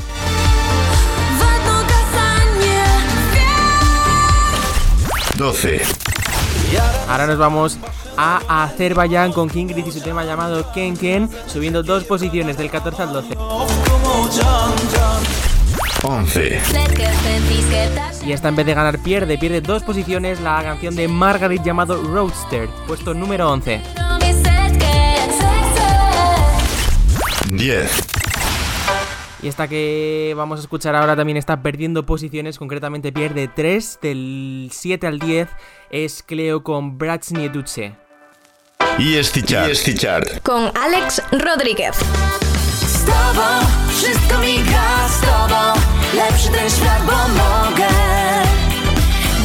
12. 5.37 5.83
Ahora 7.09 7.27
nos 7.27 7.39
vamos 7.39 7.79
a 8.18 8.64
Azerbaiyán 8.64 9.33
con 9.33 9.48
Kingrit 9.48 9.87
y 9.87 9.92
su 9.92 10.00
tema 10.00 10.24
llamado 10.24 10.72
Ken 10.72 10.96
Ken, 10.96 11.31
subiendo 11.46 11.85
dos 11.85 12.02
posiciones 12.02 12.59
del 12.59 12.68
14 12.68 13.02
al 13.02 13.12
12. 13.12 13.37
11. 16.02 16.61
Y 18.26 18.33
esta 18.33 18.48
en 18.48 18.57
vez 18.57 18.66
de 18.66 18.74
ganar 18.74 18.98
pierde, 18.98 19.38
pierde 19.38 19.61
dos 19.61 19.85
posiciones 19.85 20.40
la 20.40 20.61
canción 20.64 20.96
de 20.96 21.07
Margaret 21.07 21.62
llamado 21.62 22.02
Roadster, 22.02 22.68
puesto 22.88 23.14
número 23.14 23.52
11. 23.52 23.83
10. 27.52 28.09
Y 29.40 29.46
esta 29.46 29.68
que 29.68 30.35
vamos 30.37 30.59
a 30.59 30.62
escuchar 30.62 30.96
ahora 30.96 31.14
también 31.14 31.37
está 31.37 31.62
perdiendo 31.62 32.04
posiciones, 32.04 32.59
concretamente 32.59 33.12
pierde 33.12 33.46
3 33.46 34.00
del 34.02 34.70
7 34.72 35.07
al 35.07 35.20
10, 35.20 35.48
es 35.90 36.24
Cleo 36.24 36.64
con 36.64 36.98
Bratsnie 36.98 37.48
Duce. 37.48 38.08
Chart. 38.99 39.71
ESC 39.71 39.95
Chart. 40.01 40.43
Con 40.43 40.73
Alex 40.75 41.21
Rodríguez. 41.31 41.97
Z 42.83 43.05
tobą 43.05 43.47
wszystko 43.91 44.39
miga 44.39 45.09
z 45.09 45.21
tobą 45.21 45.81
Lepszy 46.15 46.49
ten 46.49 46.71
świat, 46.71 47.03
bo 47.07 47.13
mogę 47.13 47.89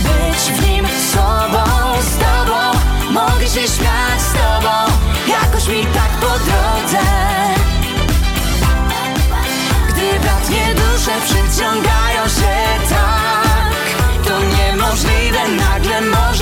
Być 0.03 0.57
w 0.57 0.67
nim 0.67 0.85
sobą 1.13 1.63
Z 2.01 2.17
tobą 2.17 2.79
mogę 3.11 3.45
się 3.45 3.67
śmiać 3.67 4.21
z 4.21 4.33
tobą 4.33 4.73
Jakoś 5.27 5.67
mi 5.67 5.85
tak 5.85 6.11
po 6.21 6.27
drodze 6.27 7.05
Gdy 9.89 10.19
bratnie 10.19 10.75
dusze 10.75 11.11
przyciągają 11.25 12.23
się 12.27 12.55
tak 12.89 13.73
To 14.27 14.39
niemożliwe, 14.39 15.47
nagle 15.47 16.01
można 16.01 16.32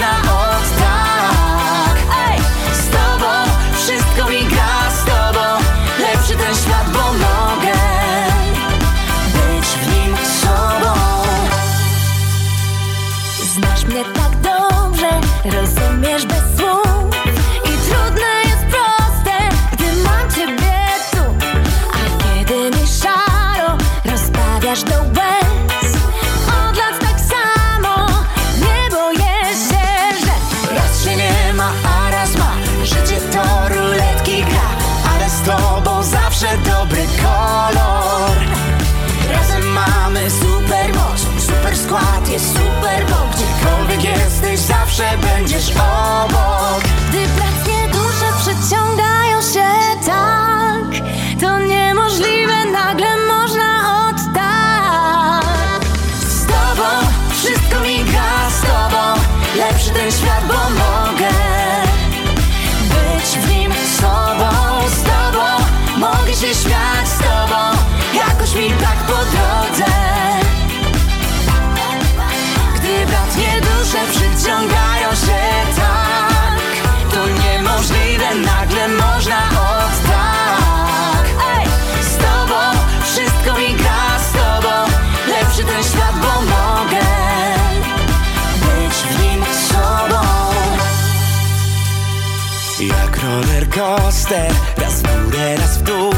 coaster, 93.72 94.52
raz 94.78 95.02
w 95.02 95.24
górę, 95.26 95.56
raz 95.58 95.78
w 95.78 95.82
dół. 95.84 96.14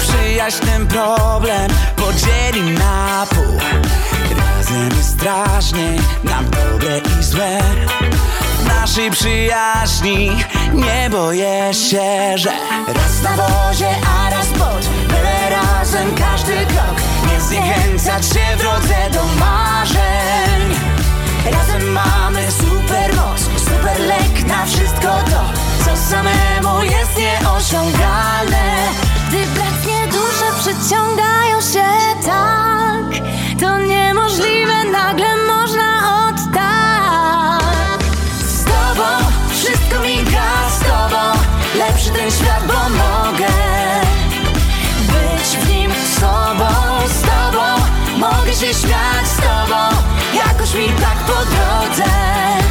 Przyjaźń 0.00 0.66
ten 0.66 0.86
problem 0.86 1.70
podzieli 1.96 2.70
na 2.70 3.26
pół. 3.30 3.58
Razem 4.38 4.88
jest 4.96 5.10
strasznie, 5.18 5.96
nam 6.24 6.44
dobre 6.50 6.98
i 6.98 7.22
złe. 7.22 7.58
Naszej 8.66 9.10
przyjaźni 9.10 10.30
nie 10.72 11.10
boję 11.10 11.74
się, 11.74 12.38
że 12.38 12.50
Raz 12.86 13.22
na 13.22 13.30
wozie, 13.30 13.88
a 14.16 14.30
raz 14.30 14.46
pod. 14.46 14.86
Byle 15.08 15.50
razem 15.50 16.14
każdy 16.14 16.66
krok 16.66 16.96
Nie 17.32 17.40
zniechęcać 17.40 18.24
się 18.26 18.56
w 18.56 18.58
drodze 18.58 19.10
do 19.12 19.24
marzeń. 19.40 20.76
Razem 21.52 21.92
mamy 21.92 22.50
super 22.50 23.16
moc, 23.16 23.40
super 23.40 24.00
lek 24.00 24.46
na 24.46 24.66
wszystko 24.66 25.08
to, 25.30 25.61
samemu 26.02 26.82
jest 26.82 27.16
nieosiągalne. 27.16 28.88
Gdy 29.28 29.46
bratnie 29.46 30.06
dusze 30.06 30.48
przyciągają 30.58 31.60
się 31.60 31.84
tak, 32.26 33.22
to 33.60 33.78
niemożliwe, 33.78 34.84
nagle 34.84 35.36
można 35.36 35.88
od 36.26 36.54
tak. 36.54 38.02
Z 38.46 38.64
tobą 38.64 39.08
wszystko 39.50 40.02
mi 40.02 40.24
gra, 40.24 40.70
z 40.70 40.78
tobą 40.78 41.38
lepszy 41.78 42.10
ten 42.10 42.30
świat, 42.30 42.66
bo 42.66 42.88
mogę 42.88 43.52
być 45.06 45.48
w 45.64 45.68
nim 45.68 45.90
sobą, 46.20 46.68
z 47.06 47.20
tobą 47.22 47.64
mogę 48.18 48.52
się 48.52 48.74
śmiać 48.74 49.26
z 49.26 49.36
tobą, 49.36 49.96
jakoś 50.34 50.74
mi 50.74 50.88
tak 50.88 51.18
po 51.26 51.32
drodze. 51.32 52.61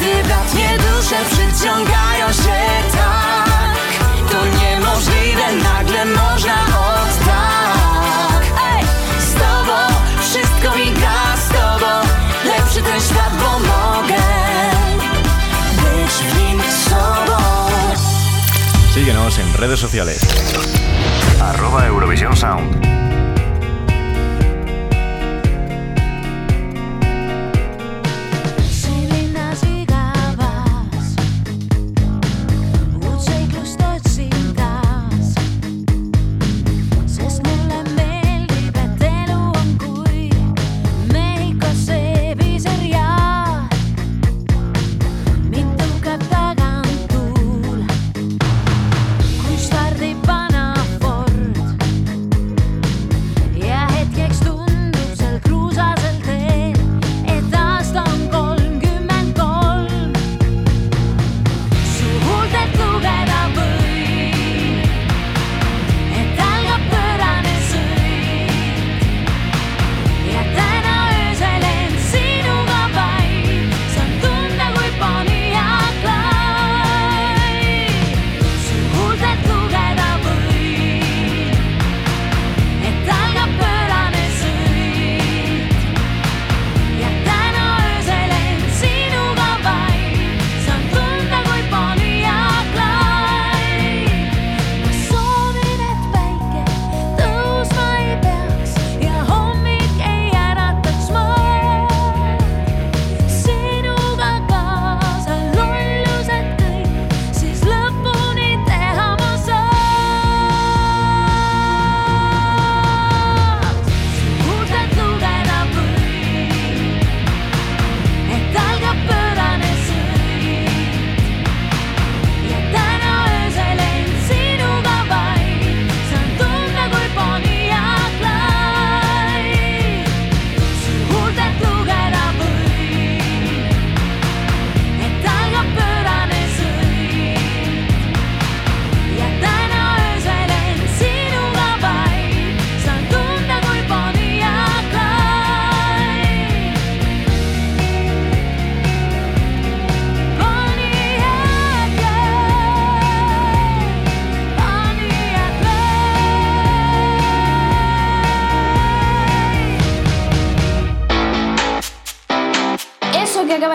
Gdy 0.00 0.22
bratnie 0.24 0.78
dusze 0.78 1.16
przyciągają 1.30 2.32
się 2.32 2.60
tak, 2.92 4.30
to 4.30 4.46
niemożliwe, 4.46 5.52
nagle 5.62 6.04
można 6.04 6.54
od 6.64 7.24
tak. 7.26 8.44
Z 9.18 9.32
tobą 9.34 9.94
wszystko 10.20 10.78
mi 10.78 10.92
gra, 10.92 11.36
z 11.36 11.48
tobą 11.48 12.08
lepszy 12.44 12.82
ten 12.82 13.00
świat, 13.00 13.32
bo 13.38 13.58
mogę 13.58 14.22
być 15.76 16.12
w 16.12 16.38
nim 16.38 16.60
sobą. 16.88 17.42
Síguenos 18.94 19.38
en 19.38 19.54
redes 19.58 19.80
sociales. 19.80 20.26
Arroba 21.42 21.82
Eurovisión 21.82 22.36
Sound. 22.36 23.09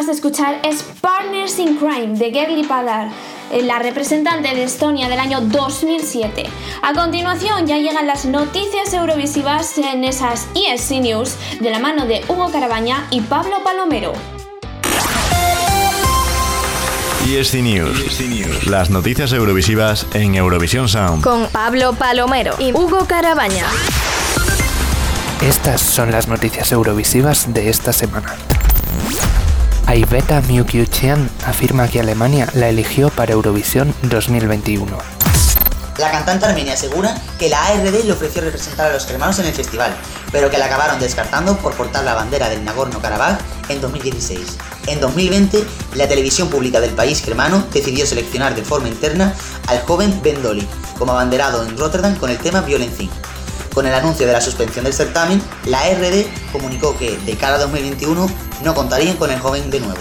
Acabas 0.06 0.22
de 0.22 0.28
escuchar 0.28 0.60
es 0.64 0.84
Partners 1.02 1.58
in 1.58 1.78
Crime 1.78 2.18
de 2.18 2.32
Gerli 2.32 2.64
Padar, 2.64 3.10
eh, 3.52 3.64
la 3.64 3.80
representante 3.80 4.54
de 4.54 4.64
Estonia 4.64 5.10
del 5.10 5.20
año 5.20 5.42
2007. 5.42 6.46
A 6.82 6.94
continuación 6.94 7.66
ya 7.66 7.78
llegan 7.78 8.06
las 8.06 8.26
noticias 8.26 8.94
eurovisivas 8.94 9.78
en 9.78 10.04
esas 10.04 10.48
ESC 10.54 11.00
News 11.02 11.36
de 11.60 11.70
la 11.72 11.80
mano 11.80 12.06
de 12.06 12.24
Hugo 12.28 12.52
Carabaña 12.52 13.08
y 13.10 13.22
Pablo 13.22 13.64
Palomero. 13.64 14.14
ESC 17.28 17.56
News. 17.56 18.68
Las 18.68 18.92
noticias 18.92 19.34
eurovisivas 19.34 20.06
en 20.14 20.36
Eurovisión 20.36 20.88
Sound. 20.88 21.24
Con 21.24 21.48
Pablo 21.48 21.94
Palomero 21.94 22.56
y 22.60 22.74
Hugo 22.74 23.06
Carabaña. 23.08 23.66
Estas 25.42 25.82
son 25.82 26.12
las 26.12 26.28
noticias 26.28 26.72
eurovisivas 26.72 27.54
de 27.54 27.70
esta 27.70 27.92
semana. 27.92 28.36
Aiveta 29.88 30.42
Miukiuchian 30.42 31.30
afirma 31.46 31.88
que 31.88 32.00
Alemania 32.00 32.50
la 32.56 32.70
eligió 32.70 33.12
para 33.12 33.34
Eurovisión 33.34 33.94
2021. 34.02 34.98
La 36.00 36.10
cantante 36.10 36.48
armenia 36.48 36.74
asegura 36.74 37.16
que 37.38 37.50
la 37.50 37.64
ARD 37.68 38.04
le 38.04 38.12
ofreció 38.12 38.42
representar 38.42 38.88
a 38.88 38.94
los 38.94 39.06
germanos 39.06 39.38
en 39.38 39.46
el 39.46 39.54
festival, 39.54 39.96
pero 40.32 40.50
que 40.50 40.58
la 40.58 40.66
acabaron 40.66 41.00
descartando 41.00 41.56
por 41.58 41.76
portar 41.76 42.04
la 42.04 42.16
bandera 42.16 42.50
del 42.50 42.66
Nagorno-Karabaj 42.66 43.38
en 43.70 43.80
2016. 43.80 44.58
En 44.88 45.00
2020, 45.00 45.64
la 45.94 46.08
televisión 46.08 46.50
pública 46.50 46.82
del 46.82 46.92
país 46.92 47.22
germano 47.24 47.64
decidió 47.72 48.08
seleccionar 48.08 48.56
de 48.56 48.64
forma 48.64 48.90
interna 48.90 49.36
al 49.68 49.82
joven 49.84 50.20
Ben 50.24 50.42
Dolly 50.42 50.68
como 50.98 51.12
abanderado 51.12 51.64
en 51.64 51.78
Rotterdam 51.78 52.16
con 52.16 52.32
el 52.32 52.40
tema 52.40 52.62
Violencing. 52.62 53.12
Con 53.76 53.86
el 53.86 53.94
anuncio 53.94 54.26
de 54.26 54.32
la 54.32 54.40
suspensión 54.40 54.86
del 54.86 54.94
certamen, 54.94 55.42
la 55.66 55.82
RD 55.82 56.26
comunicó 56.54 56.98
que 56.98 57.18
de 57.18 57.36
cara 57.36 57.56
a 57.56 57.60
2021 57.60 58.30
no 58.64 58.74
contarían 58.74 59.18
con 59.18 59.30
el 59.32 59.40
joven 59.42 59.70
de 59.70 59.82
nuevo. 59.82 60.00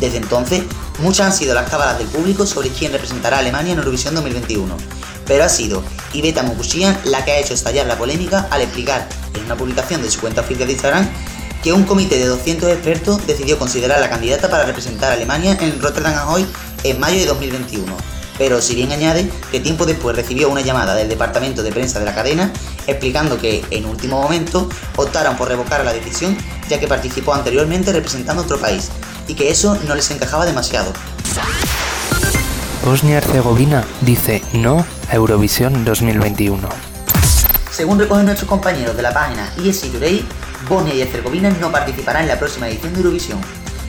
Desde 0.00 0.16
entonces, 0.16 0.64
muchas 0.98 1.26
han 1.28 1.32
sido 1.32 1.54
las 1.54 1.70
cábalas 1.70 1.98
del 1.98 2.08
público 2.08 2.46
sobre 2.46 2.68
quién 2.70 2.90
representará 2.90 3.36
a 3.36 3.40
Alemania 3.40 3.74
en 3.74 3.78
Eurovisión 3.78 4.16
2021, 4.16 4.76
pero 5.24 5.44
ha 5.44 5.48
sido 5.48 5.84
Iveta 6.14 6.42
Mukushian 6.42 6.98
la 7.04 7.24
que 7.24 7.30
ha 7.30 7.38
hecho 7.38 7.54
estallar 7.54 7.86
la 7.86 7.96
polémica 7.96 8.48
al 8.50 8.62
explicar 8.62 9.08
en 9.34 9.44
una 9.44 9.56
publicación 9.56 10.02
de 10.02 10.10
su 10.10 10.20
cuenta 10.20 10.40
oficial 10.40 10.66
de 10.66 10.72
Instagram 10.72 11.08
que 11.62 11.72
un 11.72 11.84
comité 11.84 12.18
de 12.18 12.26
200 12.26 12.68
expertos 12.70 13.24
decidió 13.24 13.56
considerar 13.56 14.00
la 14.00 14.10
candidata 14.10 14.50
para 14.50 14.64
representar 14.64 15.12
a 15.12 15.14
Alemania 15.14 15.56
en 15.60 15.80
Rotterdam 15.80 16.14
Ahoy 16.14 16.44
en 16.82 16.98
mayo 16.98 17.20
de 17.20 17.26
2021 17.26 18.15
pero 18.38 18.60
si 18.60 18.74
bien 18.74 18.92
añade 18.92 19.28
que 19.50 19.60
tiempo 19.60 19.86
después 19.86 20.16
recibió 20.16 20.48
una 20.48 20.60
llamada 20.60 20.94
del 20.94 21.08
departamento 21.08 21.62
de 21.62 21.72
prensa 21.72 21.98
de 21.98 22.04
la 22.04 22.14
cadena 22.14 22.52
explicando 22.86 23.38
que 23.38 23.64
en 23.70 23.86
último 23.86 24.20
momento 24.20 24.68
optaron 24.96 25.36
por 25.36 25.48
revocar 25.48 25.84
la 25.84 25.92
decisión 25.92 26.36
ya 26.68 26.80
que 26.80 26.88
participó 26.88 27.34
anteriormente 27.34 27.92
representando 27.92 28.42
otro 28.42 28.58
país 28.58 28.90
y 29.28 29.34
que 29.34 29.50
eso 29.50 29.78
no 29.86 29.94
les 29.94 30.10
encajaba 30.10 30.46
demasiado. 30.46 30.92
Bosnia-Herzegovina 32.84 33.84
dice 34.02 34.42
no 34.52 34.86
a 35.10 35.14
Eurovisión 35.14 35.84
2021. 35.84 36.68
Según 37.72 37.98
recogen 37.98 38.26
nuestros 38.26 38.48
compañeros 38.48 38.96
de 38.96 39.02
la 39.02 39.12
página 39.12 39.52
ESC 39.62 39.92
Today, 39.92 40.24
Bosnia 40.68 40.94
y 40.94 41.02
Herzegovina 41.02 41.50
no 41.60 41.70
participarán 41.70 42.22
en 42.22 42.28
la 42.28 42.38
próxima 42.38 42.68
edición 42.68 42.92
de 42.92 43.00
Eurovisión, 43.00 43.40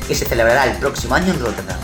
que 0.08 0.16
se 0.16 0.26
celebrará 0.26 0.66
el 0.66 0.78
próximo 0.78 1.16
año 1.16 1.32
en 1.32 1.40
Rotterdam. 1.40 1.78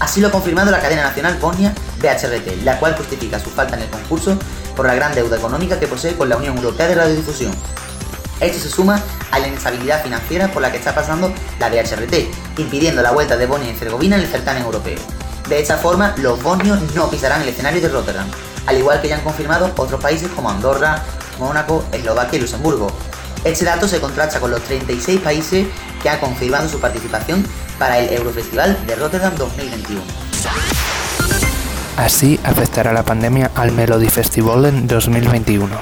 Así 0.00 0.20
lo 0.20 0.28
ha 0.28 0.30
confirmado 0.30 0.70
la 0.70 0.80
cadena 0.80 1.02
nacional 1.02 1.38
Bosnia 1.40 1.72
BHRT, 2.00 2.62
la 2.64 2.78
cual 2.78 2.96
justifica 2.96 3.38
su 3.38 3.50
falta 3.50 3.76
en 3.76 3.82
el 3.82 3.90
concurso 3.90 4.36
por 4.76 4.86
la 4.86 4.94
gran 4.94 5.14
deuda 5.14 5.36
económica 5.36 5.78
que 5.78 5.86
posee 5.86 6.16
con 6.16 6.28
la 6.28 6.36
Unión 6.36 6.56
Europea 6.56 6.88
de 6.88 6.94
Radiodifusión. 6.96 7.52
Esto 8.40 8.58
se 8.58 8.68
suma 8.68 9.00
a 9.30 9.38
la 9.38 9.48
inestabilidad 9.48 10.02
financiera 10.02 10.48
por 10.48 10.60
la 10.60 10.70
que 10.70 10.78
está 10.78 10.94
pasando 10.94 11.32
la 11.60 11.68
BHRT, 11.68 12.58
impidiendo 12.58 13.00
la 13.02 13.12
vuelta 13.12 13.36
de 13.36 13.46
Bosnia 13.46 13.70
y 13.70 13.74
Herzegovina 13.74 14.16
en 14.16 14.22
el 14.22 14.28
certamen 14.28 14.64
europeo. 14.64 14.98
De 15.48 15.60
esta 15.60 15.76
forma, 15.76 16.14
los 16.18 16.42
bosnios 16.42 16.80
no 16.94 17.08
pisarán 17.08 17.42
el 17.42 17.48
escenario 17.48 17.80
de 17.80 17.88
Rotterdam, 17.88 18.26
al 18.66 18.78
igual 18.78 19.00
que 19.00 19.08
ya 19.08 19.16
han 19.16 19.22
confirmado 19.22 19.72
otros 19.76 20.00
países 20.00 20.28
como 20.34 20.50
Andorra, 20.50 21.02
Mónaco, 21.38 21.84
Eslovaquia 21.92 22.38
y 22.38 22.40
Luxemburgo. 22.40 22.90
Este 23.44 23.64
dato 23.64 23.86
se 23.86 24.00
contrasta 24.00 24.40
con 24.40 24.50
los 24.50 24.62
36 24.62 25.20
países 25.20 25.66
que 26.04 26.10
han 26.10 26.20
confirmado 26.20 26.68
su 26.68 26.78
participación 26.78 27.44
para 27.78 27.98
el 27.98 28.12
Eurofestival 28.12 28.78
de 28.86 28.94
Rotterdam 28.94 29.34
2021. 29.36 30.02
Así 31.96 32.38
afectará 32.44 32.92
la 32.92 33.04
pandemia 33.04 33.50
al 33.54 33.72
Melody 33.72 34.10
Festival 34.10 34.66
en 34.66 34.86
2021. 34.86 35.74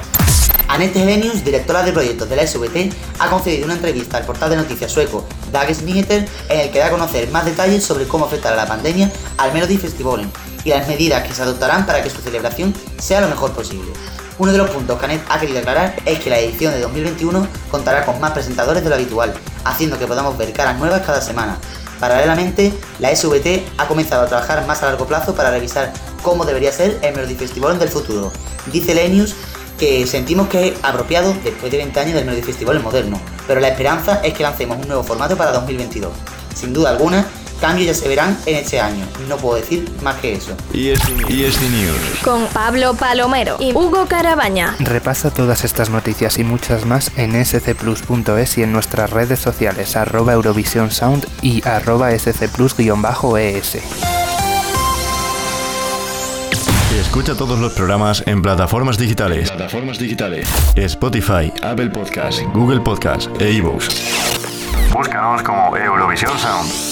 Annette 0.69 0.97
Helenius, 0.97 1.45
directora 1.45 1.83
de 1.83 1.93
proyectos 1.93 2.29
de 2.29 2.37
la 2.37 2.47
SVT, 2.47 2.95
ha 3.19 3.29
concedido 3.29 3.65
una 3.65 3.75
entrevista 3.75 4.17
al 4.17 4.25
portal 4.25 4.51
de 4.51 4.57
noticias 4.57 4.93
sueco 4.93 5.27
Dagens 5.51 5.83
Nyheter 5.83 6.29
en 6.49 6.61
el 6.61 6.71
que 6.71 6.79
da 6.79 6.87
a 6.87 6.91
conocer 6.91 7.29
más 7.33 7.45
detalles 7.45 7.83
sobre 7.83 8.07
cómo 8.07 8.27
afectará 8.27 8.55
la 8.55 8.67
pandemia 8.67 9.11
al 9.39 9.53
Melody 9.53 9.77
Festival 9.77 10.31
y 10.65 10.71
las 10.71 10.87
medidas 10.87 11.27
que 11.27 11.35
se 11.35 11.43
adoptarán 11.43 11.85
para 11.85 12.01
que 12.01 12.11
su 12.11 12.23
celebración 12.23 12.73
sea 12.97 13.21
lo 13.21 13.29
mejor 13.29 13.53
posible. 13.53 13.91
Uno 14.39 14.53
de 14.53 14.59
los 14.59 14.71
puntos 14.71 14.99
que 14.99 15.21
ha 15.29 15.41
querido 15.41 15.59
aclarar 15.59 15.95
es 16.05 16.19
que 16.19 16.31
la 16.31 16.39
edición 16.39 16.73
de 16.73 16.81
2021 16.81 17.47
contará 17.71 18.05
con 18.05 18.21
más 18.21 18.33
presentadores 18.33 18.83
de 18.83 18.89
lo 18.89 18.95
habitual, 18.95 19.35
haciendo 19.65 19.99
que 19.99 20.07
podamos 20.07 20.37
ver 20.39 20.53
caras 20.53 20.79
nuevas 20.79 21.03
cada 21.03 21.21
semana, 21.21 21.59
Paralelamente, 22.03 22.73
la 22.99 23.15
SVT 23.15 23.63
ha 23.79 23.87
comenzado 23.87 24.25
a 24.25 24.27
trabajar 24.27 24.67
más 24.67 24.83
a 24.83 24.87
largo 24.87 25.07
plazo 25.07 25.37
para 25.37 25.53
revisar 25.53 25.93
cómo 26.25 26.45
debería 26.45 26.73
ser 26.73 26.99
el 27.01 27.15
Melody 27.15 27.37
Festival 27.37 27.79
del 27.79 27.91
futuro. 27.91 28.33
Dice 28.73 28.93
Lenius 28.93 29.37
que 29.79 30.05
sentimos 30.09 30.49
que 30.49 30.67
es 30.67 30.75
apropiado 30.83 31.33
después 31.45 31.71
de 31.71 31.79
20 31.79 32.01
años 32.01 32.15
del 32.15 32.25
Melody 32.25 32.43
Festival 32.43 32.81
moderno, 32.81 33.21
pero 33.47 33.61
la 33.61 33.69
esperanza 33.69 34.21
es 34.25 34.35
que 34.35 34.43
lancemos 34.43 34.79
un 34.79 34.89
nuevo 34.89 35.05
formato 35.05 35.37
para 35.37 35.53
2022. 35.53 36.13
Sin 36.57 36.73
duda 36.73 36.91
alguna, 36.91 37.25
cambios 37.63 37.87
ya 37.87 37.95
se 37.95 38.09
verán 38.09 38.37
en 38.45 38.57
este 38.57 38.81
año. 38.81 39.07
No 39.29 39.37
puedo 39.37 39.55
decir 39.55 39.89
más 40.03 40.17
que 40.17 40.33
eso. 40.35 40.55
ESC 40.75 41.61
News. 41.71 41.97
Con 42.25 42.47
Pablo 42.49 42.95
Palomero 42.95 43.57
y 43.61 43.73
Hugo 43.73 44.07
Carabaña. 44.07 44.75
Repasa 44.81 45.31
todas 45.31 45.65
estas 45.65 45.89
noticias 45.89 46.39
y 46.39 46.45
muchas 46.45 46.85
más 46.85 47.13
en 47.17 47.33
scplus.es 47.45 48.59
y 48.59 48.65
en 48.65 48.73
nuestras 48.73 49.11
redes 49.11 49.39
sociales 49.39 49.95
arroba 49.97 50.33
Eurovision 50.33 50.91
Sound 50.91 51.27
y 51.41 51.67
arroba 51.67 52.11
scplus-es. 52.19 53.79
Escucha 57.01 57.37
todos 57.37 57.61
los 57.61 57.73
programas 57.75 58.25
en 58.27 58.43
plataformas 58.43 58.99
digitales. 58.99 59.51
Plataformas 59.51 59.99
digitales. 59.99 60.49
Spotify, 60.75 61.53
Apple 61.63 61.91
Podcasts, 61.91 62.43
Google 62.53 62.81
Podcasts 62.81 63.31
e 63.39 63.53
iVoox. 63.53 63.89
Búscanos 64.93 65.43
como 65.43 65.77
Eurovisión 65.77 66.37
Sound. 66.39 66.92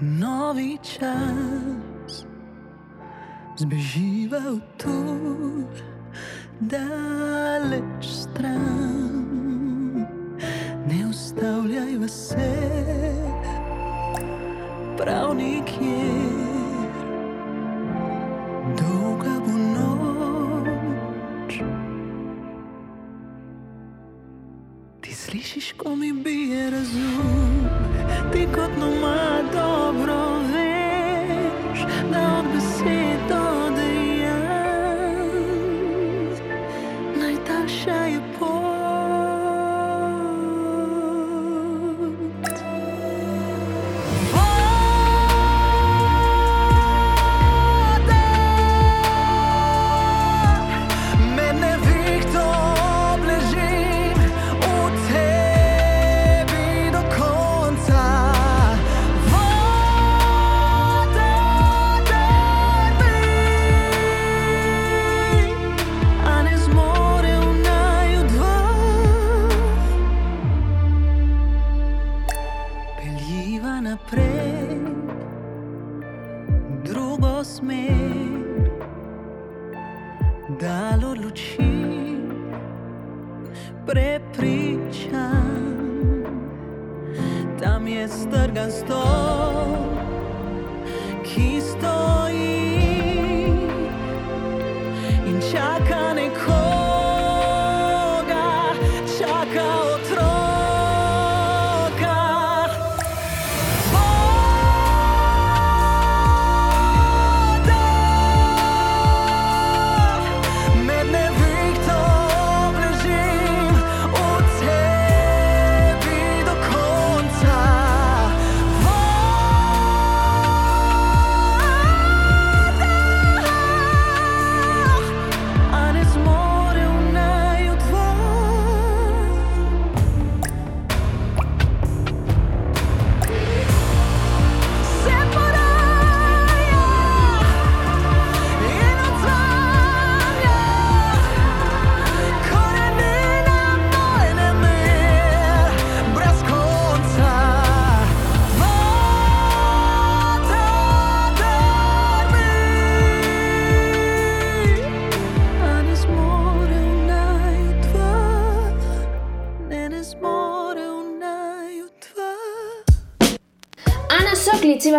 novi 0.00 0.78
čas 0.82 2.26
zbeživa 3.58 4.38
v 4.38 4.60
tu 4.78 4.98
daleč 6.60 8.06
stran. 8.06 10.06
Ne 10.86 11.06
ustavljaj 11.10 12.08
se 12.08 12.50
prav 14.96 15.34
nikjer. 15.34 16.27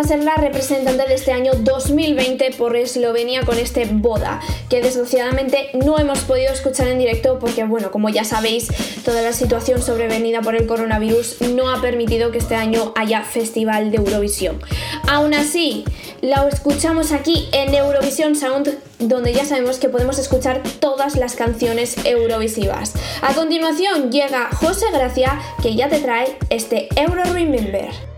Iba 0.00 0.06
a 0.06 0.16
ser 0.16 0.24
la 0.24 0.36
representante 0.36 1.06
de 1.06 1.14
este 1.14 1.30
año 1.30 1.52
2020 1.52 2.52
por 2.52 2.74
Eslovenia 2.74 3.44
con 3.44 3.58
este 3.58 3.84
Boda, 3.84 4.40
que 4.70 4.80
desgraciadamente 4.80 5.68
no 5.74 5.98
hemos 5.98 6.20
podido 6.20 6.50
escuchar 6.54 6.88
en 6.88 6.98
directo 6.98 7.38
porque, 7.38 7.64
bueno, 7.64 7.90
como 7.90 8.08
ya 8.08 8.24
sabéis, 8.24 8.68
toda 9.04 9.20
la 9.20 9.34
situación 9.34 9.82
sobrevenida 9.82 10.40
por 10.40 10.56
el 10.56 10.66
coronavirus 10.66 11.42
no 11.52 11.68
ha 11.68 11.82
permitido 11.82 12.30
que 12.30 12.38
este 12.38 12.54
año 12.54 12.94
haya 12.96 13.24
Festival 13.24 13.90
de 13.90 13.98
Eurovisión. 13.98 14.62
Aún 15.06 15.34
así, 15.34 15.84
la 16.22 16.48
escuchamos 16.48 17.12
aquí 17.12 17.50
en 17.52 17.74
Eurovisión 17.74 18.36
Sound, 18.36 18.78
donde 19.00 19.34
ya 19.34 19.44
sabemos 19.44 19.78
que 19.78 19.90
podemos 19.90 20.18
escuchar 20.18 20.62
todas 20.80 21.14
las 21.16 21.36
canciones 21.36 22.06
eurovisivas. 22.06 22.94
A 23.20 23.34
continuación 23.34 24.10
llega 24.10 24.48
José 24.50 24.86
Gracia, 24.94 25.38
que 25.62 25.76
ya 25.76 25.90
te 25.90 25.98
trae 25.98 26.38
este 26.48 26.88
Euro 26.96 27.22
Remember. 27.24 28.09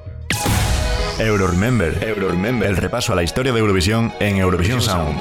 Euroremember, 1.19 2.03
Euroremember, 2.03 2.71
el 2.71 2.77
repaso 2.77 3.13
a 3.13 3.17
la 3.17 3.23
historia 3.23 3.53
de 3.53 3.59
Eurovisión 3.61 4.13
en 4.19 4.39
Eurovisión 4.39 4.81
Sound. 4.81 5.21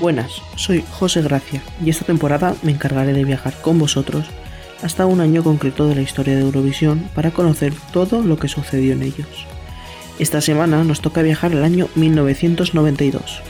Buenas, 0.00 0.42
soy 0.56 0.84
José 0.90 1.22
Gracia 1.22 1.62
y 1.82 1.90
esta 1.90 2.04
temporada 2.04 2.54
me 2.62 2.72
encargaré 2.72 3.12
de 3.12 3.24
viajar 3.24 3.54
con 3.62 3.78
vosotros 3.78 4.26
hasta 4.82 5.06
un 5.06 5.20
año 5.20 5.42
concreto 5.42 5.88
de 5.88 5.94
la 5.94 6.02
historia 6.02 6.34
de 6.34 6.42
Eurovisión 6.42 7.08
para 7.14 7.30
conocer 7.30 7.72
todo 7.92 8.22
lo 8.22 8.36
que 8.36 8.48
sucedió 8.48 8.92
en 8.92 9.02
ellos. 9.02 9.46
Esta 10.18 10.40
semana 10.40 10.84
nos 10.84 11.00
toca 11.00 11.22
viajar 11.22 11.52
al 11.52 11.64
año 11.64 11.88
1992. 11.94 13.42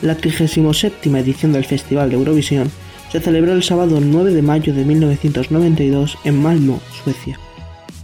La 0.00 0.16
37 0.16 1.10
edición 1.18 1.52
del 1.52 1.64
Festival 1.64 2.10
de 2.10 2.16
Eurovisión 2.16 2.70
se 3.10 3.20
celebró 3.20 3.52
el 3.52 3.62
sábado 3.62 3.98
9 4.00 4.32
de 4.32 4.42
mayo 4.42 4.72
de 4.72 4.84
1992 4.84 6.18
en 6.24 6.42
Malmö, 6.42 6.78
Suecia. 7.02 7.38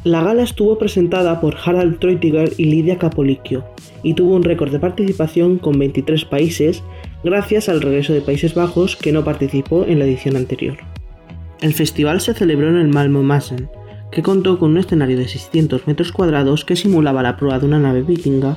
La 0.08 0.22
gala 0.22 0.42
estuvo 0.42 0.78
presentada 0.78 1.38
por 1.38 1.54
Harald 1.62 1.98
Treutiger 1.98 2.54
y 2.56 2.64
Lidia 2.64 2.96
Capolicchio 2.96 3.66
y 4.02 4.14
tuvo 4.14 4.36
un 4.36 4.42
récord 4.42 4.72
de 4.72 4.78
participación 4.78 5.58
con 5.58 5.78
23 5.78 6.24
países 6.24 6.82
gracias 7.22 7.68
al 7.68 7.82
regreso 7.82 8.14
de 8.14 8.22
Países 8.22 8.54
Bajos 8.54 8.96
que 8.96 9.12
no 9.12 9.22
participó 9.22 9.84
en 9.84 9.98
la 9.98 10.06
edición 10.06 10.36
anterior. 10.36 10.78
El 11.60 11.74
festival 11.74 12.22
se 12.22 12.32
celebró 12.32 12.70
en 12.70 12.76
el 12.76 12.88
Malmö 12.88 13.22
Massen, 13.22 13.68
que 14.10 14.22
contó 14.22 14.58
con 14.58 14.70
un 14.70 14.78
escenario 14.78 15.18
de 15.18 15.28
600 15.28 15.86
metros 15.86 16.10
cuadrados 16.10 16.64
que 16.64 16.76
simulaba 16.76 17.22
la 17.22 17.36
proa 17.36 17.58
de 17.58 17.66
una 17.66 17.78
nave 17.78 18.00
vikinga 18.00 18.56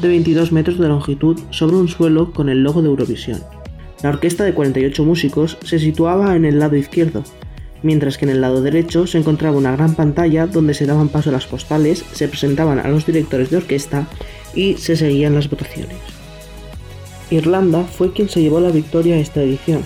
de 0.00 0.08
22 0.08 0.52
metros 0.52 0.78
de 0.78 0.88
longitud 0.88 1.40
sobre 1.48 1.76
un 1.76 1.88
suelo 1.88 2.30
con 2.30 2.50
el 2.50 2.62
logo 2.62 2.82
de 2.82 2.88
Eurovisión. 2.88 3.40
La 4.02 4.10
orquesta 4.10 4.44
de 4.44 4.52
48 4.52 5.02
músicos 5.02 5.56
se 5.64 5.78
situaba 5.78 6.36
en 6.36 6.44
el 6.44 6.58
lado 6.58 6.76
izquierdo, 6.76 7.24
mientras 7.82 8.18
que 8.18 8.24
en 8.24 8.30
el 8.30 8.40
lado 8.40 8.62
derecho 8.62 9.06
se 9.06 9.18
encontraba 9.18 9.56
una 9.56 9.72
gran 9.72 9.94
pantalla 9.94 10.46
donde 10.46 10.74
se 10.74 10.86
daban 10.86 11.08
paso 11.08 11.30
a 11.30 11.32
las 11.32 11.46
postales, 11.46 12.04
se 12.12 12.28
presentaban 12.28 12.78
a 12.78 12.88
los 12.88 13.06
directores 13.06 13.50
de 13.50 13.58
orquesta 13.58 14.06
y 14.54 14.74
se 14.74 14.96
seguían 14.96 15.34
las 15.34 15.48
votaciones. 15.48 15.96
Irlanda 17.30 17.84
fue 17.84 18.12
quien 18.12 18.28
se 18.28 18.42
llevó 18.42 18.60
la 18.60 18.70
victoria 18.70 19.14
a 19.14 19.18
esta 19.18 19.42
edición, 19.42 19.82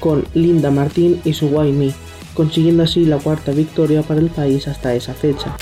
con 0.00 0.24
Linda 0.34 0.70
Martin 0.70 1.20
y 1.24 1.32
su 1.32 1.46
Why 1.46 1.72
Me, 1.72 1.92
consiguiendo 2.34 2.82
así 2.82 3.04
la 3.04 3.18
cuarta 3.18 3.52
victoria 3.52 4.02
para 4.02 4.20
el 4.20 4.28
país 4.28 4.66
hasta 4.66 4.94
esa 4.94 5.14
fecha. 5.14 5.56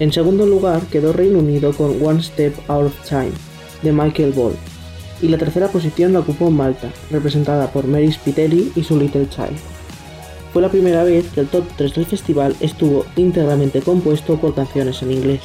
En 0.00 0.12
segundo 0.12 0.44
lugar 0.44 0.82
quedó 0.86 1.12
Reino 1.12 1.38
Unido 1.38 1.72
con 1.72 2.04
One 2.04 2.20
Step 2.20 2.54
Out 2.68 2.86
of 2.86 3.08
Time, 3.08 3.30
de 3.82 3.92
Michael 3.92 4.32
Ball, 4.32 4.54
y 5.22 5.28
la 5.28 5.38
tercera 5.38 5.68
posición 5.68 6.12
la 6.12 6.20
ocupó 6.20 6.50
Malta, 6.50 6.90
representada 7.10 7.70
por 7.70 7.86
Mary 7.86 8.10
Spiteri 8.10 8.72
y 8.74 8.82
su 8.82 8.98
Little 8.98 9.28
Child. 9.28 9.56
Fue 10.52 10.62
la 10.62 10.68
primera 10.68 11.04
vez 11.04 11.26
que 11.32 11.40
el 11.40 11.48
top 11.48 11.64
3 11.76 11.94
del 11.94 12.06
festival 12.06 12.56
estuvo 12.60 13.06
íntegramente 13.16 13.82
compuesto 13.82 14.36
por 14.40 14.54
canciones 14.54 15.00
en 15.02 15.12
inglés. 15.12 15.42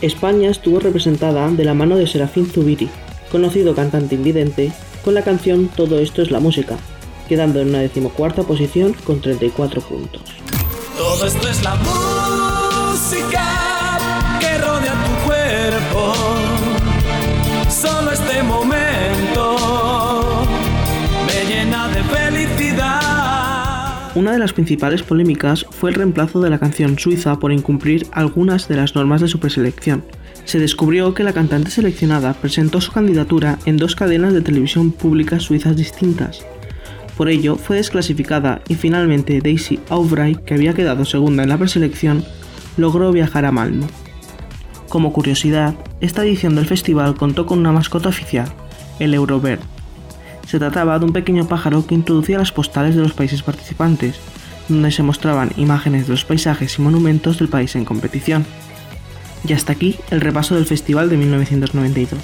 España 0.00 0.50
estuvo 0.50 0.78
representada 0.78 1.48
de 1.50 1.64
la 1.64 1.74
mano 1.74 1.96
de 1.96 2.06
Serafín 2.06 2.46
Zubiri, 2.46 2.88
conocido 3.32 3.74
cantante 3.74 4.14
invidente, 4.14 4.72
con 5.04 5.14
la 5.14 5.22
canción 5.22 5.68
Todo 5.74 5.98
esto 5.98 6.22
es 6.22 6.30
la 6.30 6.40
música, 6.40 6.76
quedando 7.28 7.60
en 7.60 7.70
una 7.70 7.80
decimocuarta 7.80 8.42
posición 8.44 8.94
con 9.04 9.20
34 9.20 9.80
puntos. 9.80 10.22
Todo 10.96 11.26
esto 11.26 11.48
es 11.48 11.62
la 11.62 11.74
música 11.74 12.33
Una 24.14 24.30
de 24.30 24.38
las 24.38 24.52
principales 24.52 25.02
polémicas 25.02 25.66
fue 25.70 25.90
el 25.90 25.96
reemplazo 25.96 26.40
de 26.40 26.48
la 26.48 26.60
canción 26.60 26.96
suiza 27.00 27.40
por 27.40 27.52
incumplir 27.52 28.06
algunas 28.12 28.68
de 28.68 28.76
las 28.76 28.94
normas 28.94 29.20
de 29.20 29.26
su 29.26 29.40
preselección. 29.40 30.04
Se 30.44 30.60
descubrió 30.60 31.14
que 31.14 31.24
la 31.24 31.32
cantante 31.32 31.72
seleccionada 31.72 32.32
presentó 32.34 32.80
su 32.80 32.92
candidatura 32.92 33.58
en 33.66 33.76
dos 33.76 33.96
cadenas 33.96 34.32
de 34.32 34.40
televisión 34.40 34.92
públicas 34.92 35.42
suizas 35.42 35.76
distintas. 35.76 36.46
Por 37.16 37.28
ello, 37.28 37.56
fue 37.56 37.76
desclasificada 37.76 38.62
y 38.68 38.76
finalmente 38.76 39.40
Daisy 39.40 39.80
Aubray, 39.88 40.36
que 40.36 40.54
había 40.54 40.74
quedado 40.74 41.04
segunda 41.04 41.42
en 41.42 41.48
la 41.48 41.58
preselección, 41.58 42.24
logró 42.76 43.10
viajar 43.10 43.44
a 43.44 43.52
Malmo. 43.52 43.88
Como 44.88 45.12
curiosidad, 45.12 45.74
esta 46.00 46.24
edición 46.24 46.54
del 46.54 46.66
festival 46.66 47.16
contó 47.16 47.46
con 47.46 47.58
una 47.58 47.72
mascota 47.72 48.10
oficial, 48.10 48.48
el 49.00 49.12
Eurobird. 49.12 49.73
Se 50.46 50.58
trataba 50.58 50.98
de 50.98 51.04
un 51.04 51.12
pequeño 51.12 51.48
pájaro 51.48 51.86
que 51.86 51.94
introducía 51.94 52.38
las 52.38 52.52
postales 52.52 52.94
de 52.94 53.02
los 53.02 53.12
países 53.12 53.42
participantes, 53.42 54.20
donde 54.68 54.90
se 54.90 55.02
mostraban 55.02 55.52
imágenes 55.56 56.06
de 56.06 56.12
los 56.12 56.24
paisajes 56.24 56.78
y 56.78 56.82
monumentos 56.82 57.38
del 57.38 57.48
país 57.48 57.74
en 57.76 57.84
competición. 57.84 58.46
Y 59.46 59.52
hasta 59.52 59.72
aquí 59.72 59.96
el 60.10 60.20
repaso 60.20 60.54
del 60.54 60.66
festival 60.66 61.10
de 61.10 61.16
1992. 61.16 62.20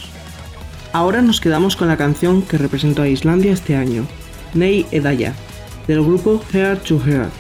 Ahora 0.93 1.23
nos 1.23 1.41
quedamos 1.41 1.77
con 1.77 1.89
la 1.89 1.97
canción 1.97 2.43
que 2.43 2.59
representó 2.59 3.03
a 3.03 3.09
Islandia 3.09 3.53
este 3.53 3.77
año, 3.77 4.07
Nei 4.55 4.87
Edaya, 4.91 5.35
del 5.87 6.03
grupo 6.03 6.43
Heart 6.53 6.85
to 6.85 6.99
Heart. 6.99 7.33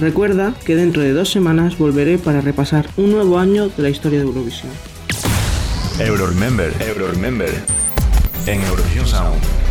Recuerda 0.00 0.54
que 0.64 0.74
dentro 0.74 1.02
de 1.02 1.12
dos 1.12 1.30
semanas 1.30 1.76
volveré 1.76 2.18
para 2.18 2.40
repasar 2.40 2.88
un 2.96 3.12
nuevo 3.12 3.38
año 3.38 3.68
de 3.68 3.82
la 3.82 3.90
historia 3.90 4.20
de 4.20 4.24
Eurovisión. 4.24 4.72
Euroremember, 5.98 6.74
Euroremember. 6.80 7.62
En 8.46 8.62
Eurovisión 8.62 9.06
Sound. 9.06 9.61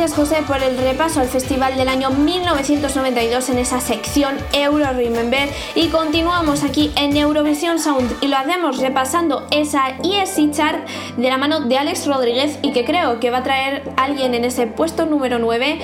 Gracias 0.00 0.18
José 0.18 0.42
por 0.46 0.62
el 0.62 0.78
repaso 0.78 1.20
al 1.20 1.28
festival 1.28 1.76
del 1.76 1.86
año 1.86 2.10
1992 2.10 3.50
en 3.50 3.58
esa 3.58 3.82
sección 3.82 4.34
Euro 4.54 4.90
Remember 4.94 5.46
y 5.74 5.88
continuamos 5.88 6.62
aquí 6.64 6.90
en 6.96 7.14
Eurovisión 7.14 7.78
Sound 7.78 8.10
y 8.22 8.28
lo 8.28 8.38
hacemos 8.38 8.78
repasando 8.78 9.46
esa 9.50 9.90
ESC 10.02 10.52
chart 10.52 10.88
de 11.18 11.28
la 11.28 11.36
mano 11.36 11.60
de 11.60 11.76
Alex 11.76 12.06
Rodríguez 12.06 12.58
y 12.62 12.72
que 12.72 12.86
creo 12.86 13.20
que 13.20 13.30
va 13.30 13.38
a 13.38 13.42
traer 13.42 13.82
alguien 13.98 14.32
en 14.32 14.46
ese 14.46 14.66
puesto 14.66 15.04
número 15.04 15.38
9 15.38 15.78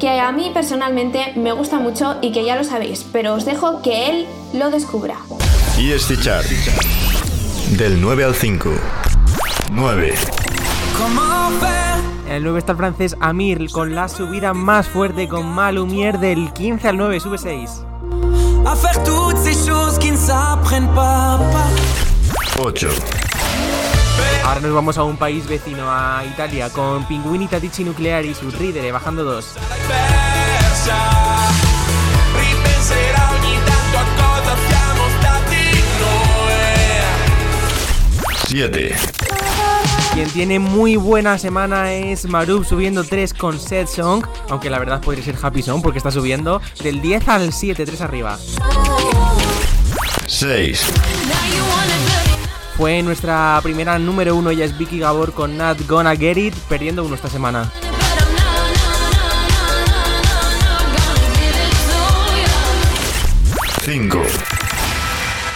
que 0.00 0.18
a 0.18 0.32
mí 0.32 0.50
personalmente 0.52 1.32
me 1.36 1.52
gusta 1.52 1.78
mucho 1.78 2.16
y 2.22 2.32
que 2.32 2.44
ya 2.44 2.56
lo 2.56 2.64
sabéis, 2.64 3.06
pero 3.12 3.34
os 3.34 3.44
dejo 3.44 3.82
que 3.82 4.10
él 4.10 4.26
lo 4.52 4.72
descubra. 4.72 5.14
ESC 5.78 6.20
Chart. 6.20 6.46
Del 7.78 8.00
9 8.00 8.24
al 8.24 8.34
5. 8.34 8.68
9. 9.70 10.14
En 12.30 12.36
el 12.36 12.44
9 12.44 12.60
está 12.60 12.72
el 12.72 12.78
francés 12.78 13.16
Amir 13.18 13.68
con 13.72 13.96
la 13.96 14.08
subida 14.08 14.54
más 14.54 14.86
fuerte 14.86 15.26
con 15.26 15.52
Malumier 15.52 16.20
del 16.20 16.52
15 16.52 16.86
al 16.86 16.96
9, 16.96 17.18
sube 17.18 17.38
6. 17.38 17.84
À 18.64 18.76
faire 18.76 19.02
toutes 19.02 19.36
ces 19.36 19.66
choses 19.66 19.98
qui 19.98 20.12
ne 20.12 20.16
s'apprennent 20.16 20.94
pas. 20.94 21.40
8. 22.56 22.86
Ahora 24.44 24.60
nos 24.60 24.72
vamos 24.72 24.96
a 24.96 25.02
un 25.02 25.16
país 25.16 25.44
vecino, 25.48 25.90
a 25.90 26.22
Italia, 26.24 26.70
con 26.70 27.04
Pinguini 27.08 27.48
Tatici 27.48 27.82
Nuclear 27.82 28.24
y 28.24 28.32
su 28.32 28.48
Ridere 28.48 28.92
bajando 28.92 29.24
2. 29.24 29.44
Persa, 29.88 30.98
ripenserà 32.38 33.28
ogni 33.32 33.58
tanto 33.64 33.98
a 33.98 34.04
cosa 34.22 34.56
siamo 34.68 35.02
stati 35.18 35.82
noi. 35.98 36.60
7. 38.46 39.19
Quien 40.20 40.32
tiene 40.32 40.58
muy 40.58 40.96
buena 40.96 41.38
semana 41.38 41.94
es 41.94 42.26
Marub 42.28 42.66
subiendo 42.66 43.04
3 43.04 43.32
con 43.32 43.58
Set 43.58 43.88
Song, 43.88 44.22
aunque 44.50 44.68
la 44.68 44.78
verdad 44.78 45.00
podría 45.00 45.24
ser 45.24 45.34
Happy 45.40 45.62
Song 45.62 45.80
porque 45.80 45.96
está 45.96 46.10
subiendo 46.10 46.60
del 46.82 47.00
10 47.00 47.26
al 47.26 47.52
7, 47.54 47.86
3 47.86 48.00
arriba. 48.02 48.38
6. 50.26 50.84
Fue 52.76 53.02
nuestra 53.02 53.60
primera 53.62 53.98
número 53.98 54.36
1, 54.36 54.50
ella 54.50 54.66
es 54.66 54.76
Vicky 54.76 54.98
Gabor 54.98 55.32
con 55.32 55.56
Not 55.56 55.86
Gonna 55.88 56.14
Get 56.14 56.36
It, 56.36 56.54
perdiendo 56.68 57.02
uno 57.02 57.14
esta 57.14 57.30
semana. 57.30 57.72
5. 63.86 64.18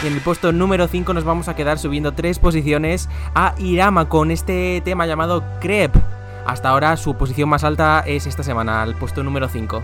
Y 0.04 0.06
en 0.06 0.12
el 0.12 0.20
puesto 0.20 0.52
número 0.52 0.86
5 0.86 1.14
nos 1.14 1.24
vamos 1.24 1.48
a 1.48 1.56
quedar 1.56 1.78
subiendo 1.78 2.12
3 2.12 2.38
posiciones 2.38 3.08
a 3.34 3.54
Irama 3.56 4.06
con 4.06 4.30
este 4.30 4.82
tema 4.84 5.06
llamado 5.06 5.42
Crepe. 5.62 5.98
Hasta 6.44 6.68
ahora 6.68 6.98
su 6.98 7.14
posición 7.14 7.48
más 7.48 7.64
alta 7.64 8.04
es 8.06 8.26
esta 8.26 8.42
semana, 8.42 8.82
al 8.82 8.94
puesto 8.96 9.22
número 9.22 9.48
5. 9.48 9.82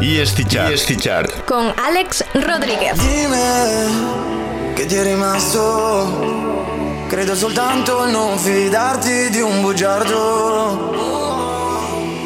ESC 0.00 0.48
Chart. 0.48 0.74
Chart. 1.00 1.30
Con 1.46 1.72
Alex 1.80 2.24
Rodríguez. 2.34 2.98
Dimmi 2.98 4.74
che 4.74 4.86
ti 4.86 4.96
è 4.96 5.04
rimasto. 5.04 7.06
Credo 7.08 7.36
soltanto 7.36 8.10
non 8.10 8.36
fidarti 8.36 9.30
di 9.30 9.40
un 9.40 9.62
bugiardo. 9.62 11.19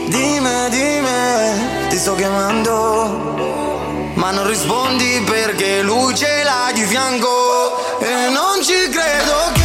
Dimmi, 0.06 0.68
dimmi, 0.70 1.88
ti 1.88 1.96
sto 1.96 2.14
chiamando. 2.14 3.32
Ma 4.14 4.30
non 4.30 4.46
rispondi 4.46 5.22
perché 5.26 5.82
lui 5.82 6.14
ce 6.14 6.42
l'ha 6.44 6.70
di 6.72 6.84
fianco. 6.84 7.98
E 7.98 8.30
non 8.30 8.62
ci 8.62 8.88
credo 8.90 9.52
che 9.54 9.63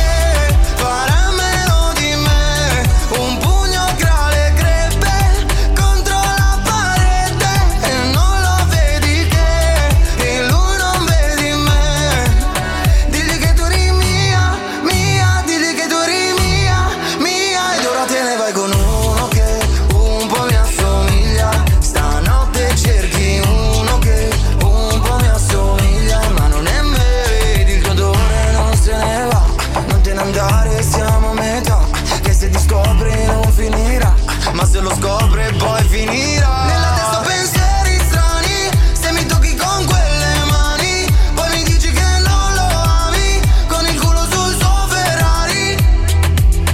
Andare, 30.40 30.82
siamo 30.84 31.34
metà. 31.34 31.80
Che 32.22 32.34
se 32.34 32.50
ti 32.50 32.60
scopri 32.60 33.26
non 33.26 33.44
finirà. 33.52 34.14
Ma 34.54 34.66
se 34.66 34.80
lo 34.80 34.90
scopre 34.96 35.52
poi 35.58 35.84
finirà. 35.84 36.64
Nella 36.64 36.94
testa 36.96 37.24
pensieri 37.28 38.00
strani. 38.08 38.70
Se 38.94 39.12
mi 39.12 39.26
tocchi 39.26 39.54
con 39.56 39.86
quelle 39.86 40.34
mani, 40.50 41.14
poi 41.34 41.50
mi 41.50 41.64
dici 41.64 41.92
che 41.92 42.20
non 42.26 42.54
lo 42.54 42.68
ami. 43.06 43.42
Con 43.68 43.86
il 43.86 44.00
culo 44.00 44.26
sul 44.32 44.56
suo 44.58 44.88
Ferrari. 44.88 45.76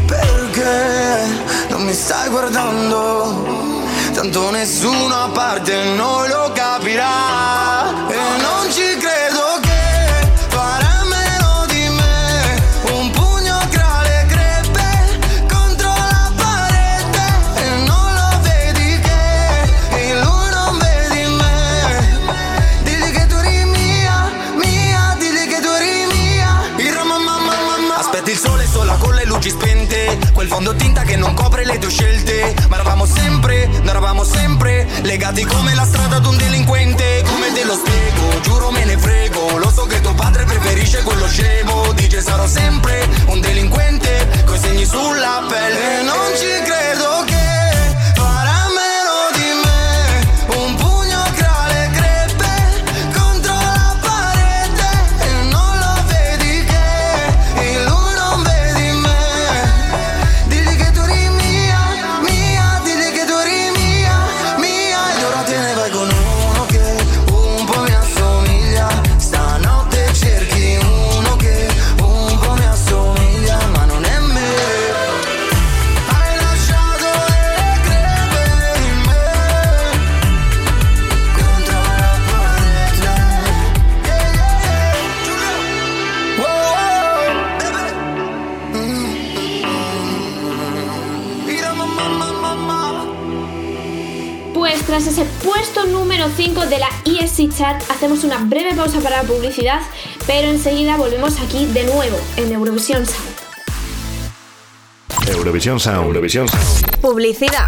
Perché 0.05 1.28
non 1.70 1.86
mi 1.86 1.93
stai 1.93 2.30
guardando? 2.30 3.74
Tanto 4.13 4.51
nessuno 4.51 5.16
a 5.16 5.30
parte 5.30 5.74
noi 5.95 6.30
lo 6.30 6.45
sempre 34.26 34.88
legati 35.03 35.45
come 35.45 35.73
la 35.76 35.86
strada 35.86 36.17
ad 36.17 36.26
un 36.26 36.36
delinquente. 36.36 37.23
Come 37.26 37.51
te 37.53 37.63
lo 37.63 37.76
spiego, 37.76 38.39
giuro 38.41 38.71
me 38.71 38.84
ne 38.84 38.97
frego. 38.97 39.57
Lo 39.57 39.69
so 39.71 39.86
che 39.86 40.01
tuo 40.01 40.13
padre 40.13 40.43
preferisce 40.43 41.03
quello 41.03 41.28
scemo. 41.28 41.93
Dice 41.93 42.21
sarò 42.21 42.47
sempre 42.47 43.07
un 43.28 43.39
delinquente. 43.39 44.43
Coi 44.45 44.57
segni 44.57 44.86
sulla 44.86 45.45
pelle. 45.47 45.99
E 45.99 46.03
non 46.03 46.36
ci 46.36 46.47
credo 46.63 47.23
che 47.26 47.45
número 96.26 96.36
5 96.36 96.65
de 96.67 96.80
la 96.80 96.89
ESC 97.05 97.55
Chart. 97.55 97.84
Hacemos 97.89 98.23
una 98.23 98.38
breve 98.38 98.73
pausa 98.76 98.99
para 98.99 99.21
la 99.21 99.28
publicidad, 99.28 99.82
pero 100.26 100.49
enseguida 100.49 100.97
volvemos 100.97 101.39
aquí 101.39 101.65
de 101.67 101.84
nuevo 101.84 102.17
en 102.38 102.51
Eurovisión 102.51 103.05
Sound. 103.05 103.36
Eurovisión 105.28 105.80
Sound. 105.80 106.07
Eurovisión 106.07 106.47
Sound. 106.47 107.01
Publicidad. 107.01 107.65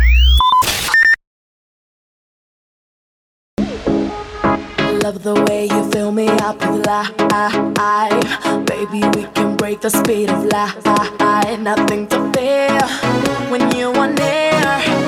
Love 5.03 5.23
the 5.23 5.33
way 5.47 5.67
you 5.67 5.89
fill 5.91 6.11
me 6.11 6.27
up 6.27 6.59
with 6.67 6.85
life. 6.85 7.05
Baby, 8.65 9.07
we 9.15 9.25
can 9.33 9.55
break 9.55 9.81
the 9.81 9.89
speed 9.89 10.29
of 10.29 10.45
light. 10.45 11.59
Nothing 11.59 12.07
to 12.07 12.31
fear 12.33 12.77
when 13.49 13.71
you 13.71 13.91
are 13.91 14.11
near. 14.11 15.06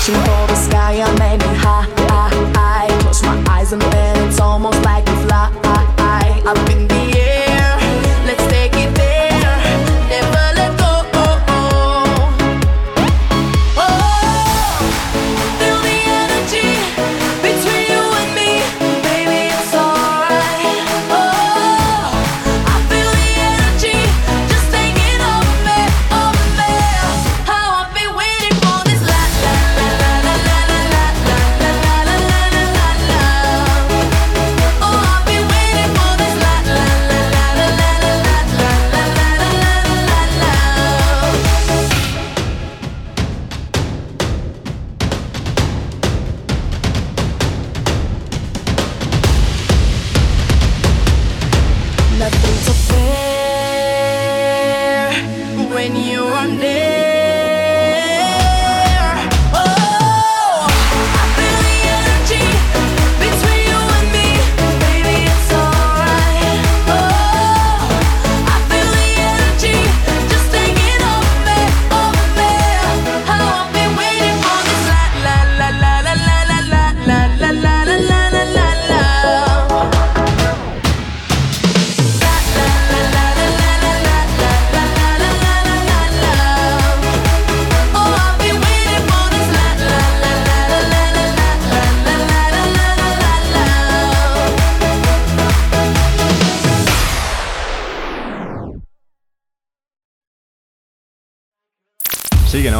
Reaching 0.00 0.14
for 0.14 0.46
the 0.46 0.54
sky, 0.54 1.02
I'm 1.02 1.20
aiming 1.20 1.56
high. 1.56 2.88
Close 3.02 3.22
my 3.22 3.44
eyes 3.50 3.74
and 3.74 3.82
then 3.82 4.28
it's 4.28 4.40
almost 4.40 4.82
like 4.82 5.04
we 5.04 5.12
fly 5.26 5.52
up 6.46 6.70
in 6.70 6.88
the 6.88 7.18
air. 7.18 7.29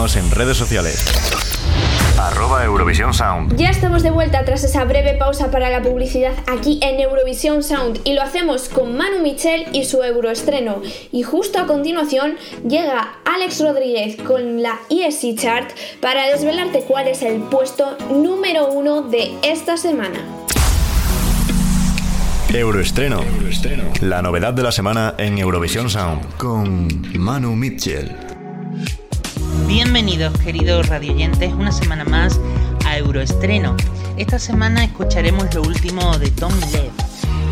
Síguenos 0.00 0.16
en 0.16 0.30
redes 0.30 0.56
sociales. 0.56 1.04
Arroba 2.18 2.64
Eurovisión 2.64 3.12
Sound. 3.12 3.54
Ya 3.58 3.68
estamos 3.68 4.02
de 4.02 4.10
vuelta 4.10 4.46
tras 4.46 4.64
esa 4.64 4.84
breve 4.84 5.12
pausa 5.12 5.50
para 5.50 5.68
la 5.68 5.82
publicidad 5.82 6.32
aquí 6.46 6.80
en 6.82 7.00
Eurovisión 7.00 7.62
Sound 7.62 8.00
y 8.04 8.14
lo 8.14 8.22
hacemos 8.22 8.70
con 8.70 8.96
Manu 8.96 9.20
Michel 9.22 9.66
y 9.74 9.84
su 9.84 10.02
euroestreno. 10.02 10.80
Y 11.12 11.22
justo 11.22 11.58
a 11.58 11.66
continuación 11.66 12.36
llega 12.66 13.16
Alex 13.26 13.60
Rodríguez 13.60 14.16
con 14.16 14.62
la 14.62 14.78
ESC 14.88 15.38
Chart 15.38 15.70
para 16.00 16.28
desvelarte 16.28 16.82
cuál 16.84 17.06
es 17.06 17.20
el 17.20 17.42
puesto 17.42 17.98
número 18.10 18.68
uno 18.68 19.02
de 19.02 19.34
esta 19.42 19.76
semana. 19.76 20.18
Euroestreno. 22.54 23.22
La 24.00 24.22
novedad 24.22 24.54
de 24.54 24.62
la 24.62 24.72
semana 24.72 25.14
en 25.18 25.36
Eurovisión 25.36 25.90
Sound. 25.90 26.36
Con 26.38 26.88
Manu 27.18 27.54
Mitchell. 27.54 28.29
Bienvenidos 29.70 30.36
queridos 30.40 30.88
radioyentes 30.88 31.52
una 31.52 31.70
semana 31.70 32.04
más 32.04 32.40
a 32.84 32.98
Euroestreno. 32.98 33.76
Esta 34.16 34.40
semana 34.40 34.82
escucharemos 34.82 35.54
lo 35.54 35.62
último 35.62 36.18
de 36.18 36.28
Tom 36.32 36.52
Lev, 36.72 36.90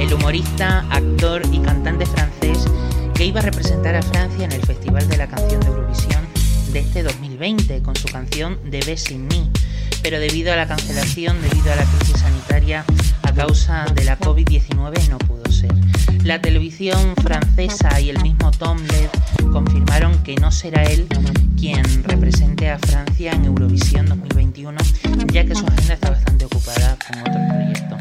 el 0.01 0.13
humorista, 0.13 0.85
actor 0.91 1.43
y 1.53 1.61
cantante 1.61 2.07
francés 2.07 2.67
que 3.15 3.25
iba 3.25 3.39
a 3.39 3.45
representar 3.45 3.95
a 3.95 4.03
Francia 4.03 4.47
en 4.47 4.51
el 4.51 4.63
Festival 4.63 5.07
de 5.09 5.17
la 5.17 5.29
Canción 5.29 5.61
de 5.61 5.69
Eurovisión 5.69 6.27
de 6.73 6.81
este 6.81 7.05
2020 7.05 7.83
con 7.83 7.95
su 7.95 8.09
canción 8.09 8.59
Debe 8.65 8.97
sin 8.97 9.29
mí, 9.29 9.49
pero 10.03 10.19
debido 10.19 10.53
a 10.53 10.57
la 10.57 10.67
cancelación, 10.67 11.41
debido 11.41 11.73
a 11.73 11.77
la 11.77 11.85
crisis 11.85 12.19
sanitaria 12.19 12.38
a 13.23 13.35
causa 13.35 13.85
de 13.95 14.05
la 14.05 14.19
COVID-19 14.19 15.09
no 15.11 15.19
pudo 15.19 15.51
ser. 15.53 15.73
La 16.25 16.41
televisión 16.41 17.15
francesa 17.23 18.01
y 18.01 18.09
el 18.09 18.21
mismo 18.23 18.51
Tom 18.53 18.79
Lev 18.79 19.51
confirmaron 19.53 20.23
que 20.23 20.35
no 20.37 20.51
será 20.51 20.83
él 20.85 21.07
quien 21.59 21.85
represente 22.05 22.71
a 22.71 22.79
Francia 22.79 23.33
en 23.33 23.45
Eurovisión 23.45 24.07
2021, 24.07 24.79
ya 25.33 25.45
que 25.45 25.55
su 25.55 25.67
agenda 25.67 25.95
está 25.95 26.11
bastante 26.11 26.47
ocupada 26.47 26.97
con 27.07 27.21
otros 27.21 27.43
proyectos. 27.51 27.99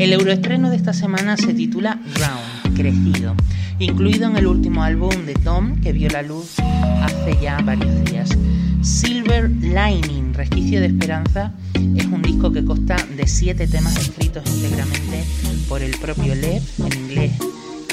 El 0.00 0.12
euroestreno 0.12 0.70
de 0.70 0.76
esta 0.76 0.92
semana 0.92 1.36
se 1.36 1.54
titula 1.54 2.00
Ground, 2.14 2.76
Crecido, 2.76 3.36
incluido 3.78 4.28
en 4.28 4.36
el 4.36 4.46
último 4.48 4.82
álbum 4.82 5.24
de 5.24 5.34
Tom 5.34 5.80
que 5.80 5.92
vio 5.92 6.10
la 6.10 6.22
luz 6.22 6.56
hace 7.02 7.38
ya 7.40 7.58
varios 7.62 8.04
días. 8.04 8.30
Silver 8.84 9.50
Lining, 9.50 10.34
Resquicio 10.34 10.78
de 10.78 10.88
Esperanza, 10.88 11.52
es 11.96 12.04
un 12.04 12.20
disco 12.20 12.52
que 12.52 12.62
consta 12.62 12.96
de 13.16 13.26
siete 13.26 13.66
temas 13.66 13.96
escritos 13.96 14.44
íntegramente 14.46 15.24
por 15.70 15.80
el 15.80 15.98
propio 15.98 16.34
Lev 16.34 16.62
en 16.78 16.92
inglés 17.00 17.32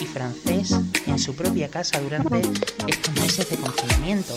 y 0.01 0.05
francés 0.05 0.77
en 1.07 1.17
su 1.17 1.33
propia 1.33 1.69
casa 1.69 2.01
durante 2.01 2.41
estos 2.87 3.15
meses 3.15 3.49
de 3.49 3.55
confinamiento. 3.55 4.35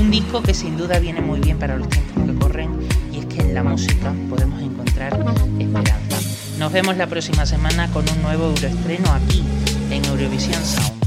Un 0.00 0.12
disco 0.12 0.40
que 0.40 0.54
sin 0.54 0.76
duda 0.76 1.00
viene 1.00 1.20
muy 1.20 1.40
bien 1.40 1.58
para 1.58 1.76
los 1.76 1.88
tiempos 1.88 2.24
que 2.24 2.34
corren 2.36 2.70
y 3.12 3.18
es 3.18 3.26
que 3.26 3.40
en 3.40 3.54
la 3.54 3.64
música 3.64 4.14
podemos 4.30 4.62
encontrar 4.62 5.14
esperanza. 5.58 6.20
Nos 6.60 6.72
vemos 6.72 6.96
la 6.96 7.08
próxima 7.08 7.44
semana 7.44 7.90
con 7.90 8.08
un 8.08 8.22
nuevo 8.22 8.44
euroestreno 8.50 9.12
aquí 9.12 9.42
en 9.90 10.04
Eurovisión 10.04 10.64
Sound. 10.64 10.97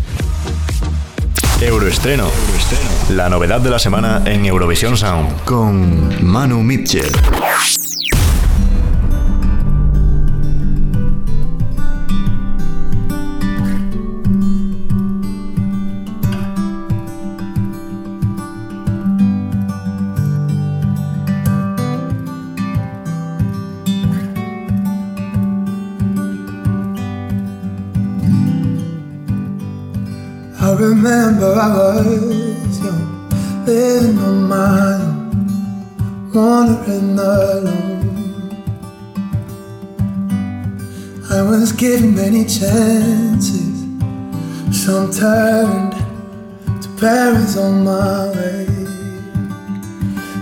Euroestreno. 1.61 2.27
La 3.09 3.29
novedad 3.29 3.61
de 3.61 3.69
la 3.69 3.77
semana 3.77 4.23
en 4.25 4.45
Eurovisión 4.45 4.97
Sound. 4.97 5.43
Con 5.45 6.25
Manu 6.25 6.63
Mitchell. 6.63 7.11
Given 41.81 42.13
many 42.13 42.43
chances, 42.45 43.81
some 44.71 45.11
turned 45.11 45.93
to 46.83 46.89
Paris 46.99 47.57
on 47.57 47.83
my 47.83 48.27
way. 48.35 48.65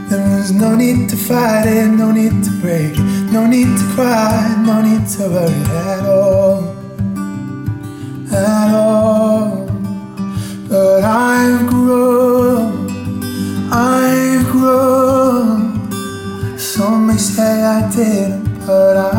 There 0.09 0.37
was 0.37 0.51
no 0.51 0.75
need 0.75 1.09
to 1.09 1.15
fight 1.15 1.65
it, 1.65 1.87
no 1.87 2.11
need 2.11 2.43
to 2.43 2.51
break 2.59 2.97
no 3.31 3.45
need 3.45 3.77
to 3.77 3.85
cry, 3.93 4.55
no 4.65 4.81
need 4.81 5.07
to 5.07 5.29
worry 5.29 5.53
at 5.87 6.05
all, 6.05 6.63
at 8.33 8.73
all. 8.73 9.67
But 10.67 11.03
I've 11.03 11.67
grown, 11.69 12.89
I've 13.71 14.45
grown. 14.47 15.89
Some 16.57 17.07
may 17.07 17.17
say 17.17 17.63
I 17.63 17.89
didn't, 17.91 18.65
but 18.65 18.97
I've 18.97 19.18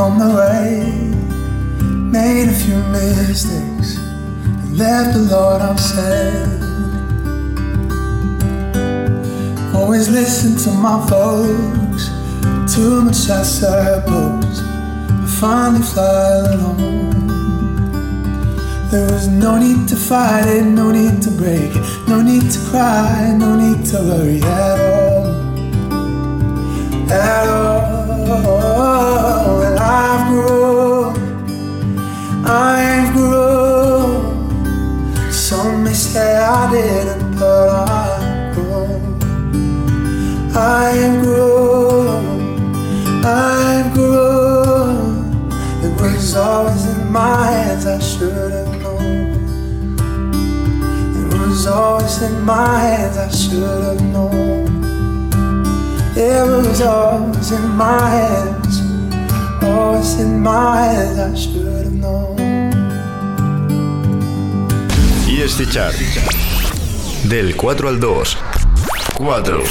on 0.00 0.18
the 0.18 0.30
way, 0.34 0.80
made 2.16 2.48
a 2.48 2.52
few 2.52 2.80
mistakes, 2.88 3.98
and 3.98 4.78
left 4.78 5.14
a 5.14 5.18
lot 5.18 5.60
unsaid. 5.60 6.48
Always 9.74 10.08
listen 10.08 10.56
to 10.64 10.70
my 10.86 10.96
folks, 11.06 12.08
too 12.74 13.02
much 13.02 13.28
I 13.28 13.42
suppose. 13.42 14.60
I 14.62 15.26
finally 15.38 15.82
fly 15.82 16.28
alone. 16.54 17.26
There 18.90 19.12
was 19.12 19.28
no 19.28 19.58
need 19.58 19.86
to 19.88 19.96
fight 19.96 20.46
it, 20.46 20.64
no 20.64 20.90
need 20.90 21.20
to 21.22 21.30
break 21.30 21.72
it, 21.76 22.08
no 22.08 22.22
need 22.22 22.50
to 22.50 22.58
cry, 22.70 23.34
no 23.36 23.54
need 23.54 23.84
to 23.90 23.98
worry 23.98 24.40
at 24.40 24.78
all. 24.80 25.26
At 27.12 27.48
all. 27.48 28.59
I've 30.20 30.28
grown, 30.28 31.16
I've 32.44 33.14
grown. 33.14 34.12
Some 35.32 35.84
may 35.84 35.94
say 35.94 36.36
I 36.36 36.70
didn't, 36.70 37.38
but 37.38 37.88
I've 37.88 38.54
grown. 38.54 39.18
I've 40.54 41.22
grown, 41.22 42.74
I've 43.24 43.94
grown. 43.94 45.48
It 45.84 45.98
was 45.98 46.36
always 46.36 46.84
in 46.86 47.10
my 47.10 47.46
hands, 47.46 47.86
I 47.86 47.98
should 47.98 48.52
have 48.52 48.78
known. 48.82 49.96
It 51.16 51.32
was 51.38 51.66
always 51.66 52.20
in 52.20 52.42
my 52.42 52.78
hands, 52.78 53.16
I 53.16 53.30
should 53.30 53.84
have 53.84 54.02
known. 54.02 54.84
It 56.14 56.46
was 56.46 56.82
always 56.82 57.52
in 57.52 57.68
my 57.70 58.10
hands, 58.10 58.49
always 59.80 60.20
in 60.20 60.42
my 60.42 60.76
hands, 60.76 61.18
I 61.18 61.34
should 61.34 61.84
have 61.84 61.92
known. 61.92 62.36
ESC 65.26 65.70
Chart. 65.70 65.96
Del 67.24 67.56
4 67.56 67.88
al 67.88 68.00
2. 68.00 68.38
4. 69.16 69.62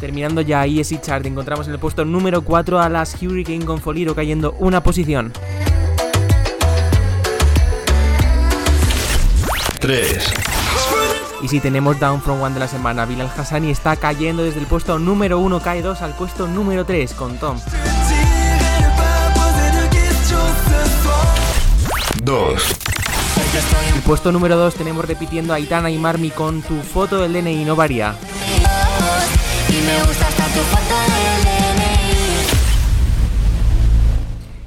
Terminando 0.00 0.40
ya 0.40 0.64
ESC 0.64 1.00
Chart, 1.00 1.24
encontramos 1.26 1.66
en 1.66 1.74
el 1.74 1.78
puesto 1.78 2.04
número 2.04 2.42
4 2.42 2.80
a 2.80 2.88
las 2.88 3.20
Hurricane 3.20 3.64
con 3.64 3.80
Foliro 3.80 4.14
cayendo 4.14 4.54
una 4.58 4.82
posición. 4.82 5.32
3. 9.80 10.47
Y 11.40 11.46
si 11.46 11.60
tenemos 11.60 12.00
Down 12.00 12.20
From 12.20 12.42
One 12.42 12.54
de 12.54 12.60
la 12.60 12.66
semana, 12.66 13.04
Bilal 13.04 13.30
Hassani 13.36 13.70
está 13.70 13.94
cayendo 13.94 14.42
desde 14.42 14.58
el 14.58 14.66
puesto 14.66 14.98
número 14.98 15.38
1, 15.38 15.60
cae 15.60 15.82
2 15.82 16.02
al 16.02 16.14
puesto 16.14 16.48
número 16.48 16.84
3 16.84 17.14
con 17.14 17.38
Tom. 17.38 17.56
2. 22.24 22.62
El 23.94 24.02
puesto 24.02 24.32
número 24.32 24.56
2 24.56 24.74
tenemos 24.74 25.04
repitiendo 25.04 25.52
a 25.52 25.56
Aitana 25.56 25.90
y 25.90 25.98
Marmi 25.98 26.30
con 26.30 26.60
tu 26.62 26.80
foto 26.80 27.20
del 27.20 27.32
DNI 27.32 27.64
no 27.64 27.76
varía. 27.76 28.16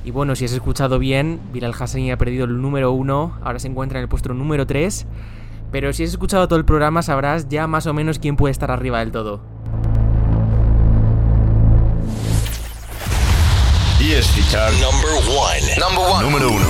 Y 0.06 0.12
bueno, 0.12 0.36
si 0.36 0.46
has 0.46 0.54
escuchado 0.54 1.00
bien, 1.00 1.42
Bilal 1.52 1.76
Hassani 1.78 2.12
ha 2.12 2.18
perdido 2.18 2.46
el 2.46 2.62
número 2.62 2.94
1, 2.94 3.40
ahora 3.44 3.60
se 3.60 3.68
encuentra 3.68 4.00
en 4.00 4.04
el 4.04 4.10
puesto 4.10 4.34
número 4.34 4.66
3. 4.66 5.06
Pero 5.72 5.94
si 5.94 6.04
has 6.04 6.10
escuchado 6.10 6.48
todo 6.48 6.60
el 6.60 6.66
programa 6.66 7.02
sabrás 7.02 7.48
ya 7.48 7.68
más 7.68 7.88
o 7.88 7.94
menos 7.94 8.20
quién 8.20 8.36
puede 8.36 8.52
estar 8.52 8.72
arriba 8.72 9.00
del 9.00 9.12
todo. 9.12 9.42
ESC 14.02 14.50
Chart. 14.50 14.74
Number 14.82 15.12
one. 15.30 15.62
Number 15.80 16.04
one. 16.12 16.24
Número 16.26 16.50
1. 16.50 16.66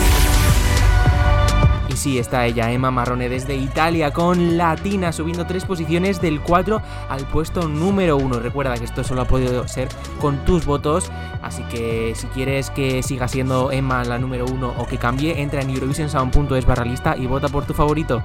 Y 1.89 1.97
sí, 1.97 2.19
está 2.19 2.45
ella, 2.45 2.71
Emma 2.71 2.91
Marrone 2.91 3.29
desde 3.29 3.55
Italia 3.55 4.11
con 4.11 4.57
Latina, 4.57 5.11
subiendo 5.11 5.45
tres 5.47 5.65
posiciones 5.65 6.21
del 6.21 6.41
4 6.41 6.81
al 7.09 7.25
puesto 7.27 7.67
número 7.67 8.17
1. 8.17 8.39
Recuerda 8.39 8.77
que 8.77 8.85
esto 8.85 9.03
solo 9.03 9.21
ha 9.21 9.25
podido 9.25 9.67
ser 9.67 9.87
con 10.19 10.45
tus 10.45 10.65
votos, 10.65 11.09
así 11.41 11.63
que 11.63 12.13
si 12.15 12.27
quieres 12.27 12.69
que 12.69 13.01
siga 13.01 13.27
siendo 13.27 13.71
Emma 13.71 14.03
la 14.03 14.19
número 14.19 14.45
1 14.45 14.75
o 14.77 14.85
que 14.85 14.97
cambie, 14.97 15.41
entra 15.41 15.61
en 15.61 15.69
eurovisionsound.es 15.69 16.65
barra 16.65 16.85
lista 16.85 17.15
y 17.17 17.27
vota 17.27 17.49
por 17.49 17.65
tu 17.65 17.73
favorito. 17.73 18.21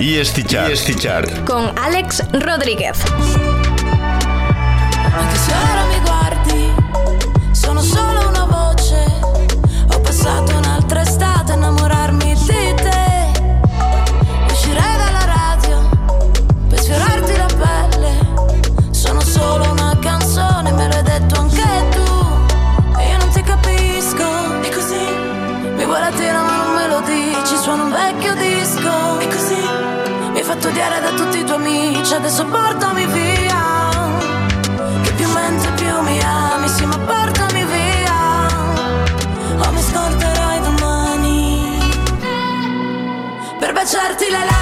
ESC 0.00 0.44
Chart. 0.98 1.44
Con 1.44 1.72
Alex 1.78 2.22
Rodríguez. 2.32 2.98
Adesso 32.24 32.46
portami 32.46 33.04
via. 33.08 33.90
Che 35.02 35.12
più 35.12 35.28
mentre 35.28 35.70
più 35.72 36.00
mi 36.00 36.18
ami, 36.22 36.68
sì 36.68 36.86
ma 36.86 36.96
portami 36.96 37.64
via 37.66 38.46
O 39.58 39.70
mi 39.70 39.82
scorderai 39.82 40.60
domani 40.62 41.78
Per 43.58 43.72
baciarti 43.74 44.30
le 44.30 44.53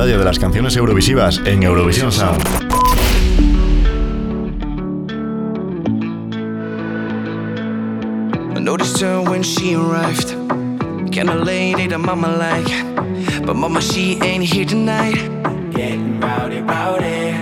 Batalla 0.00 0.16
de 0.16 0.24
las 0.24 0.38
canciones 0.38 0.74
eurovisivas 0.76 1.42
en 1.44 1.62
Eurovisión 1.62 2.10
Sound. 2.10 2.42
I 8.56 8.60
noticed 8.60 9.02
her 9.02 9.20
when 9.20 9.42
she 9.42 9.74
arrived. 9.74 10.30
Kinda 11.12 11.34
late, 11.34 11.78
ate 11.78 11.98
mama 11.98 12.28
like. 12.28 13.44
But 13.44 13.56
mama, 13.56 13.82
she 13.82 14.18
ain't 14.22 14.42
here 14.42 14.64
tonight. 14.64 15.18
Getting 15.70 16.18
rowdy, 16.18 16.62
rowdy. 16.62 17.34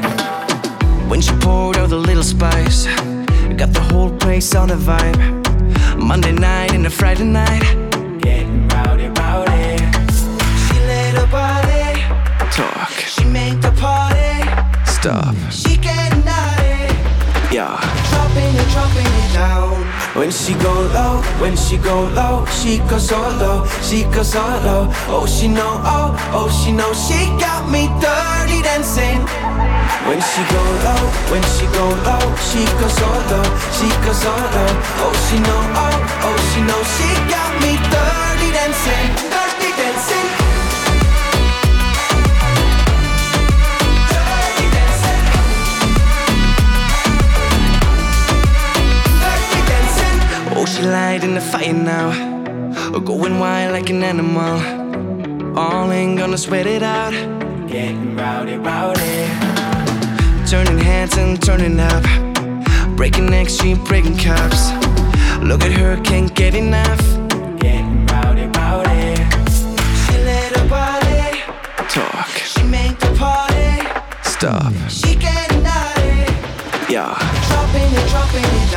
When 1.08 1.20
she 1.20 1.32
poured 1.34 1.76
out 1.76 1.90
the 1.90 1.96
little 1.96 2.24
spice, 2.24 2.88
got 3.56 3.72
the 3.72 3.86
whole 3.92 4.10
place 4.10 4.56
on 4.56 4.72
a 4.72 4.76
vibe. 4.76 5.16
Monday 5.96 6.32
night 6.32 6.72
and 6.72 6.84
a 6.86 6.90
Friday 6.90 7.22
night. 7.22 7.87
Make 13.32 13.60
the 13.60 13.70
party 13.72 14.42
stop. 14.86 15.34
She 15.50 15.76
getting 15.76 16.24
naughty. 16.24 16.94
Yeah. 17.52 17.76
Dropping 18.10 18.52
it, 18.56 18.68
dropping 18.72 19.06
it 19.06 19.32
down. 19.32 19.76
When 20.16 20.30
she 20.30 20.54
go 20.54 20.72
low, 20.96 21.22
when 21.40 21.56
she 21.56 21.76
go 21.76 22.08
low, 22.18 22.44
she 22.46 22.78
goes 22.90 23.08
so 23.08 23.18
low, 23.38 23.66
she 23.82 24.04
goes 24.04 24.32
so 24.32 24.40
low. 24.40 24.88
Oh, 25.08 25.26
she 25.26 25.46
know, 25.48 25.80
oh, 25.84 26.16
oh, 26.32 26.48
she 26.50 26.72
know, 26.72 26.92
she 26.92 27.26
got 27.38 27.70
me 27.70 27.86
dirty 28.00 28.62
dancing. 28.62 29.20
When 30.08 30.20
she 30.20 30.42
go 30.50 30.62
low, 30.86 31.02
when 31.30 31.42
she 31.54 31.66
go 31.76 31.86
low, 32.08 32.24
she 32.48 32.64
goes 32.80 32.94
so 32.96 33.08
low, 33.30 33.46
she 33.76 33.88
goes 34.04 34.18
so 34.18 34.32
low. 34.32 34.72
Oh, 35.04 35.14
she 35.28 35.38
know, 35.38 35.60
oh, 35.76 36.26
oh, 36.26 36.36
she 36.50 36.60
know, 36.66 36.80
she 36.96 37.08
got 37.30 37.52
me 37.62 37.76
dirty 37.92 38.50
dancing, 38.56 39.08
dirty 39.30 39.70
dancing. 39.76 40.37
She 50.78 50.84
light 50.84 51.24
in 51.24 51.34
the 51.34 51.40
fire 51.40 51.72
now. 51.72 52.10
Oh, 52.94 53.00
going 53.00 53.40
wild 53.40 53.72
like 53.72 53.90
an 53.90 54.02
animal. 54.02 55.58
All 55.58 55.90
ain't 55.90 56.16
gonna 56.18 56.38
sweat 56.38 56.66
it 56.66 56.82
out. 56.82 57.12
Getting 57.68 58.16
rowdy, 58.16 58.56
rowdy. 58.56 59.26
Turning 60.46 60.78
heads 60.78 61.16
and 61.18 61.42
turning 61.42 61.80
up. 61.80 62.04
Breaking 62.96 63.26
necks, 63.26 63.54
she 63.60 63.74
breaking 63.74 64.18
cups. 64.18 64.70
Look 65.42 65.64
at 65.64 65.72
her, 65.72 66.00
can't 66.02 66.32
get 66.34 66.54
enough. 66.54 67.00
Getting 67.58 68.06
rowdy, 68.06 68.46
rowdy. 68.58 69.16
She 70.04 70.16
let 70.30 70.56
her 70.56 70.68
body 70.68 71.42
talk. 71.88 72.28
She 72.52 72.62
make 72.62 72.98
the 73.00 73.12
party 73.18 73.70
stop. 74.22 74.72
She 74.88 75.16
getting 75.16 75.62
naughty. 75.64 76.92
Yeah. 76.92 77.27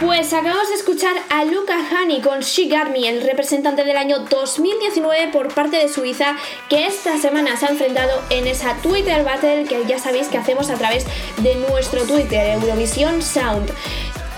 Pues 0.00 0.34
acabamos 0.34 0.68
de 0.68 0.74
escuchar 0.74 1.16
a 1.30 1.46
Luca 1.46 1.74
Hani 1.90 2.20
con 2.20 2.40
She 2.40 2.68
Got 2.68 2.90
Me, 2.90 3.08
el 3.08 3.22
representante 3.22 3.82
del 3.82 3.96
año 3.96 4.18
2019 4.18 5.28
por 5.32 5.54
parte 5.54 5.78
de 5.78 5.88
Suiza, 5.88 6.36
que 6.68 6.86
esta 6.86 7.16
semana 7.16 7.56
se 7.56 7.64
ha 7.64 7.70
enfrentado 7.70 8.22
en 8.28 8.46
esa 8.46 8.74
Twitter 8.82 9.24
Battle 9.24 9.64
que 9.64 9.86
ya 9.86 9.98
sabéis 9.98 10.28
que 10.28 10.36
hacemos 10.36 10.68
a 10.68 10.74
través 10.74 11.06
de 11.38 11.54
nuestro 11.54 12.02
Twitter, 12.02 12.46
Eurovisión 12.50 13.22
Sound. 13.22 13.72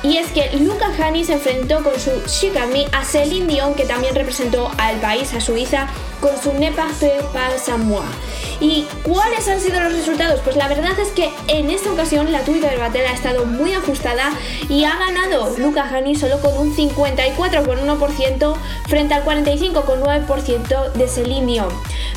Y 0.04 0.18
es 0.18 0.30
que 0.30 0.48
Luca 0.59 0.92
Hani 0.96 1.24
se 1.24 1.32
enfrentó 1.32 1.82
con 1.82 1.98
su 1.98 2.12
She 2.28 2.50
Got 2.50 2.72
Me 2.72 2.86
a 2.92 3.04
Celine 3.04 3.52
Dion, 3.52 3.74
que 3.74 3.84
también 3.84 4.14
representó 4.14 4.70
al 4.78 5.00
país, 5.00 5.34
a 5.34 5.40
Suiza, 5.40 5.88
con 6.20 6.40
su 6.40 6.52
Ne 6.52 6.68
à 6.68 7.76
moi. 7.76 8.04
¿Y 8.61 8.86
cuáles 9.04 9.46
han 9.46 9.61
sido 9.61 9.80
los 9.80 9.92
resultados? 9.92 10.40
Pues 10.40 10.56
la 10.56 10.68
verdad 10.68 10.98
es 10.98 11.09
que 11.09 11.30
en 11.46 11.70
esta 11.70 11.92
ocasión 11.92 12.32
la 12.32 12.40
Twitter 12.40 12.76
Battle 12.78 13.06
ha 13.06 13.12
estado 13.12 13.44
muy 13.46 13.72
ajustada 13.72 14.32
y 14.68 14.84
ha 14.84 14.96
ganado 14.96 15.54
Luca 15.59 15.84
Hani 15.84 16.16
solo 16.16 16.40
con 16.40 16.59
un 16.59 16.74
54,1% 16.76 18.54
frente 18.88 19.14
al 19.14 19.24
45,9% 19.24 20.92
de 20.92 21.09
Celine 21.09 21.46
Dion. 21.46 21.68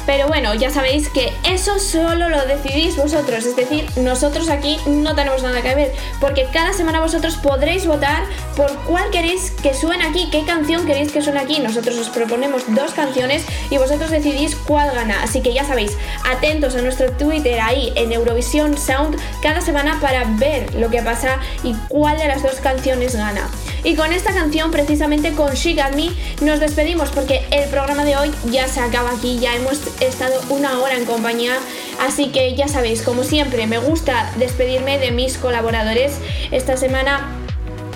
Pero 0.05 0.27
bueno, 0.27 0.55
ya 0.55 0.71
sabéis 0.71 1.09
que 1.09 1.31
eso 1.43 1.77
solo 1.77 2.29
lo 2.29 2.45
decidís 2.45 2.95
vosotros, 2.97 3.45
es 3.45 3.55
decir, 3.55 3.87
nosotros 3.97 4.49
aquí 4.49 4.77
no 4.87 5.13
tenemos 5.13 5.43
nada 5.43 5.61
que 5.61 5.75
ver, 5.75 5.93
porque 6.19 6.47
cada 6.51 6.73
semana 6.73 6.99
vosotros 7.01 7.35
podréis 7.35 7.85
votar 7.85 8.23
por 8.55 8.71
cuál 8.85 9.11
queréis 9.11 9.51
que 9.51 9.75
suene 9.75 10.03
aquí, 10.05 10.27
qué 10.31 10.43
canción 10.43 10.85
queréis 10.85 11.11
que 11.11 11.21
suene 11.21 11.39
aquí. 11.39 11.59
Nosotros 11.59 11.97
os 11.97 12.09
proponemos 12.09 12.63
dos 12.69 12.91
canciones 12.91 13.43
y 13.69 13.77
vosotros 13.77 14.09
decidís 14.09 14.55
cuál 14.55 14.91
gana. 14.91 15.21
Así 15.21 15.41
que 15.41 15.53
ya 15.53 15.65
sabéis, 15.65 15.95
atentos 16.31 16.75
a 16.75 16.81
nuestro 16.81 17.11
Twitter 17.11 17.59
ahí 17.59 17.91
en 17.95 18.11
Eurovisión 18.11 18.77
Sound 18.77 19.17
cada 19.41 19.61
semana 19.61 19.99
para 20.01 20.23
ver 20.23 20.73
lo 20.75 20.89
que 20.89 21.01
pasa 21.01 21.39
y 21.63 21.73
cuál 21.87 22.17
de 22.17 22.27
las 22.27 22.43
dos 22.43 22.55
canciones 22.55 23.15
gana. 23.15 23.49
Y 23.83 23.95
con 23.95 24.13
esta 24.13 24.33
canción, 24.33 24.71
precisamente 24.71 25.31
con 25.33 25.53
She 25.53 25.73
Got 25.73 25.95
Me, 25.95 26.11
nos 26.45 26.59
despedimos 26.59 27.09
porque 27.09 27.45
el 27.51 27.69
programa 27.69 28.05
de 28.05 28.15
hoy 28.15 28.31
ya 28.51 28.67
se 28.67 28.79
acaba 28.79 29.11
aquí, 29.11 29.39
ya 29.39 29.55
hemos 29.55 29.79
estado 29.99 30.39
una 30.49 30.79
hora 30.79 30.97
en 30.97 31.05
compañía, 31.05 31.57
así 31.99 32.27
que 32.27 32.55
ya 32.55 32.67
sabéis, 32.67 33.01
como 33.01 33.23
siempre, 33.23 33.67
me 33.67 33.79
gusta 33.79 34.31
despedirme 34.37 34.99
de 34.99 35.11
mis 35.11 35.37
colaboradores. 35.37 36.19
Esta 36.51 36.77
semana 36.77 37.37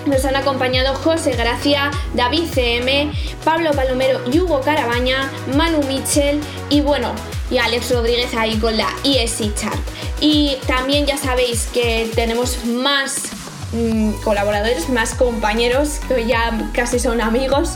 nos 0.05 0.25
han 0.25 0.36
acompañado 0.36 0.93
José 0.95 1.31
Gracia, 1.31 1.91
David 2.13 2.45
CM, 2.53 3.11
Pablo 3.43 3.71
Palomero 3.71 4.21
Hugo 4.27 4.61
Carabaña, 4.61 5.31
Manu 5.55 5.81
Mitchell 5.83 6.39
y 6.69 6.81
bueno, 6.81 7.13
y 7.49 7.57
Alex 7.57 7.91
Rodríguez 7.91 8.33
ahí 8.33 8.57
con 8.57 8.75
la 8.75 8.89
ESC 9.03 9.53
Chart. 9.55 9.79
Y 10.19 10.57
también 10.67 11.05
ya 11.05 11.17
sabéis 11.17 11.67
que 11.73 12.09
tenemos 12.15 12.65
más 12.65 13.34
mm, 13.74 14.11
colaboradores, 14.24 14.89
más 14.89 15.13
compañeros 15.16 15.99
que 16.07 16.26
ya 16.26 16.51
casi 16.74 16.99
son 16.99 17.22
amigos 17.22 17.72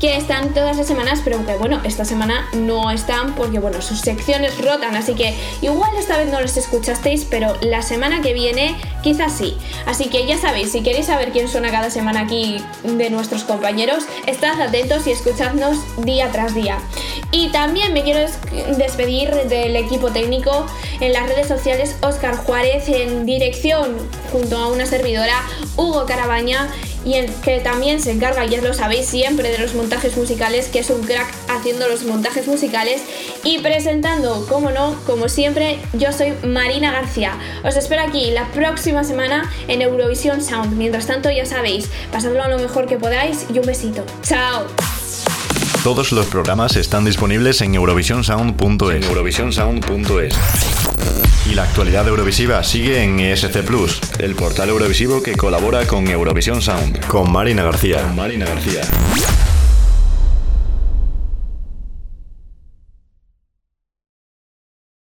que 0.00 0.16
están 0.16 0.52
todas 0.52 0.76
las 0.76 0.86
semanas, 0.86 1.20
pero 1.24 1.44
que 1.46 1.54
bueno, 1.56 1.80
esta 1.84 2.04
semana 2.04 2.46
no 2.54 2.90
están 2.90 3.34
porque 3.34 3.58
bueno, 3.58 3.80
sus 3.80 4.00
secciones 4.00 4.56
rotan, 4.62 4.94
así 4.94 5.14
que 5.14 5.34
igual 5.62 5.90
esta 5.98 6.18
vez 6.18 6.30
no 6.30 6.40
los 6.40 6.56
escuchasteis, 6.56 7.26
pero 7.30 7.56
la 7.62 7.80
semana 7.82 8.20
que 8.20 8.34
viene 8.34 8.76
quizás 9.02 9.32
sí. 9.32 9.56
Así 9.86 10.06
que 10.06 10.26
ya 10.26 10.36
sabéis, 10.38 10.72
si 10.72 10.82
queréis 10.82 11.06
saber 11.06 11.32
quién 11.32 11.48
suena 11.48 11.70
cada 11.70 11.90
semana 11.90 12.20
aquí 12.20 12.62
de 12.84 13.08
nuestros 13.10 13.44
compañeros, 13.44 14.04
estad 14.26 14.60
atentos 14.60 15.06
y 15.06 15.12
escuchadnos 15.12 15.78
día 16.04 16.30
tras 16.30 16.54
día. 16.54 16.78
Y 17.32 17.48
también 17.48 17.92
me 17.94 18.02
quiero 18.02 18.20
des- 18.20 18.38
despedir 18.76 19.30
del 19.48 19.76
equipo 19.76 20.10
técnico 20.10 20.66
en 21.00 21.12
las 21.12 21.26
redes 21.28 21.48
sociales 21.48 21.96
Oscar 22.02 22.36
Juárez 22.36 22.88
en 22.88 23.24
dirección 23.26 23.96
junto 24.30 24.56
a 24.58 24.68
una 24.68 24.86
servidora 24.86 25.25
Hugo 25.76 26.06
Carabaña 26.06 26.68
y 27.04 27.14
el 27.14 27.32
que 27.34 27.60
también 27.60 28.00
se 28.00 28.10
encarga, 28.10 28.44
ya 28.46 28.60
lo 28.60 28.74
sabéis 28.74 29.06
siempre, 29.06 29.50
de 29.50 29.58
los 29.58 29.74
montajes 29.74 30.16
musicales, 30.16 30.66
que 30.66 30.80
es 30.80 30.90
un 30.90 31.02
crack 31.02 31.32
haciendo 31.48 31.86
los 31.88 32.02
montajes 32.02 32.48
musicales 32.48 33.02
y 33.44 33.58
presentando, 33.58 34.44
como 34.48 34.70
no, 34.70 34.96
como 35.06 35.28
siempre, 35.28 35.78
yo 35.92 36.12
soy 36.12 36.32
Marina 36.42 36.90
García. 36.90 37.38
Os 37.64 37.76
espero 37.76 38.02
aquí 38.02 38.32
la 38.32 38.48
próxima 38.48 39.04
semana 39.04 39.50
en 39.68 39.82
Eurovisión 39.82 40.42
Sound. 40.42 40.76
Mientras 40.76 41.06
tanto, 41.06 41.30
ya 41.30 41.46
sabéis, 41.46 41.88
pasadlo 42.10 42.42
a 42.42 42.48
lo 42.48 42.58
mejor 42.58 42.86
que 42.86 42.96
podáis 42.96 43.46
y 43.54 43.58
un 43.60 43.66
besito. 43.66 44.04
¡Chao! 44.22 44.66
Todos 45.84 46.10
los 46.10 46.26
programas 46.26 46.74
están 46.74 47.04
disponibles 47.04 47.60
en 47.60 47.76
eurovisionsound.es. 47.76 49.06
eurovisionsound.es. 49.06 50.85
Y 51.48 51.54
la 51.54 51.62
actualidad 51.62 52.08
eurovisiva 52.08 52.62
sigue 52.64 53.04
en 53.04 53.20
ESC 53.20 53.62
Plus, 53.62 54.00
el 54.18 54.34
portal 54.34 54.68
eurovisivo 54.70 55.22
que 55.22 55.36
colabora 55.36 55.86
con 55.86 56.08
Eurovisión 56.08 56.60
Sound. 56.60 57.06
Con 57.06 57.30
Marina 57.30 57.62
García. 57.62 58.02
Con 58.02 58.16
Marina 58.16 58.46
García. 58.46 58.82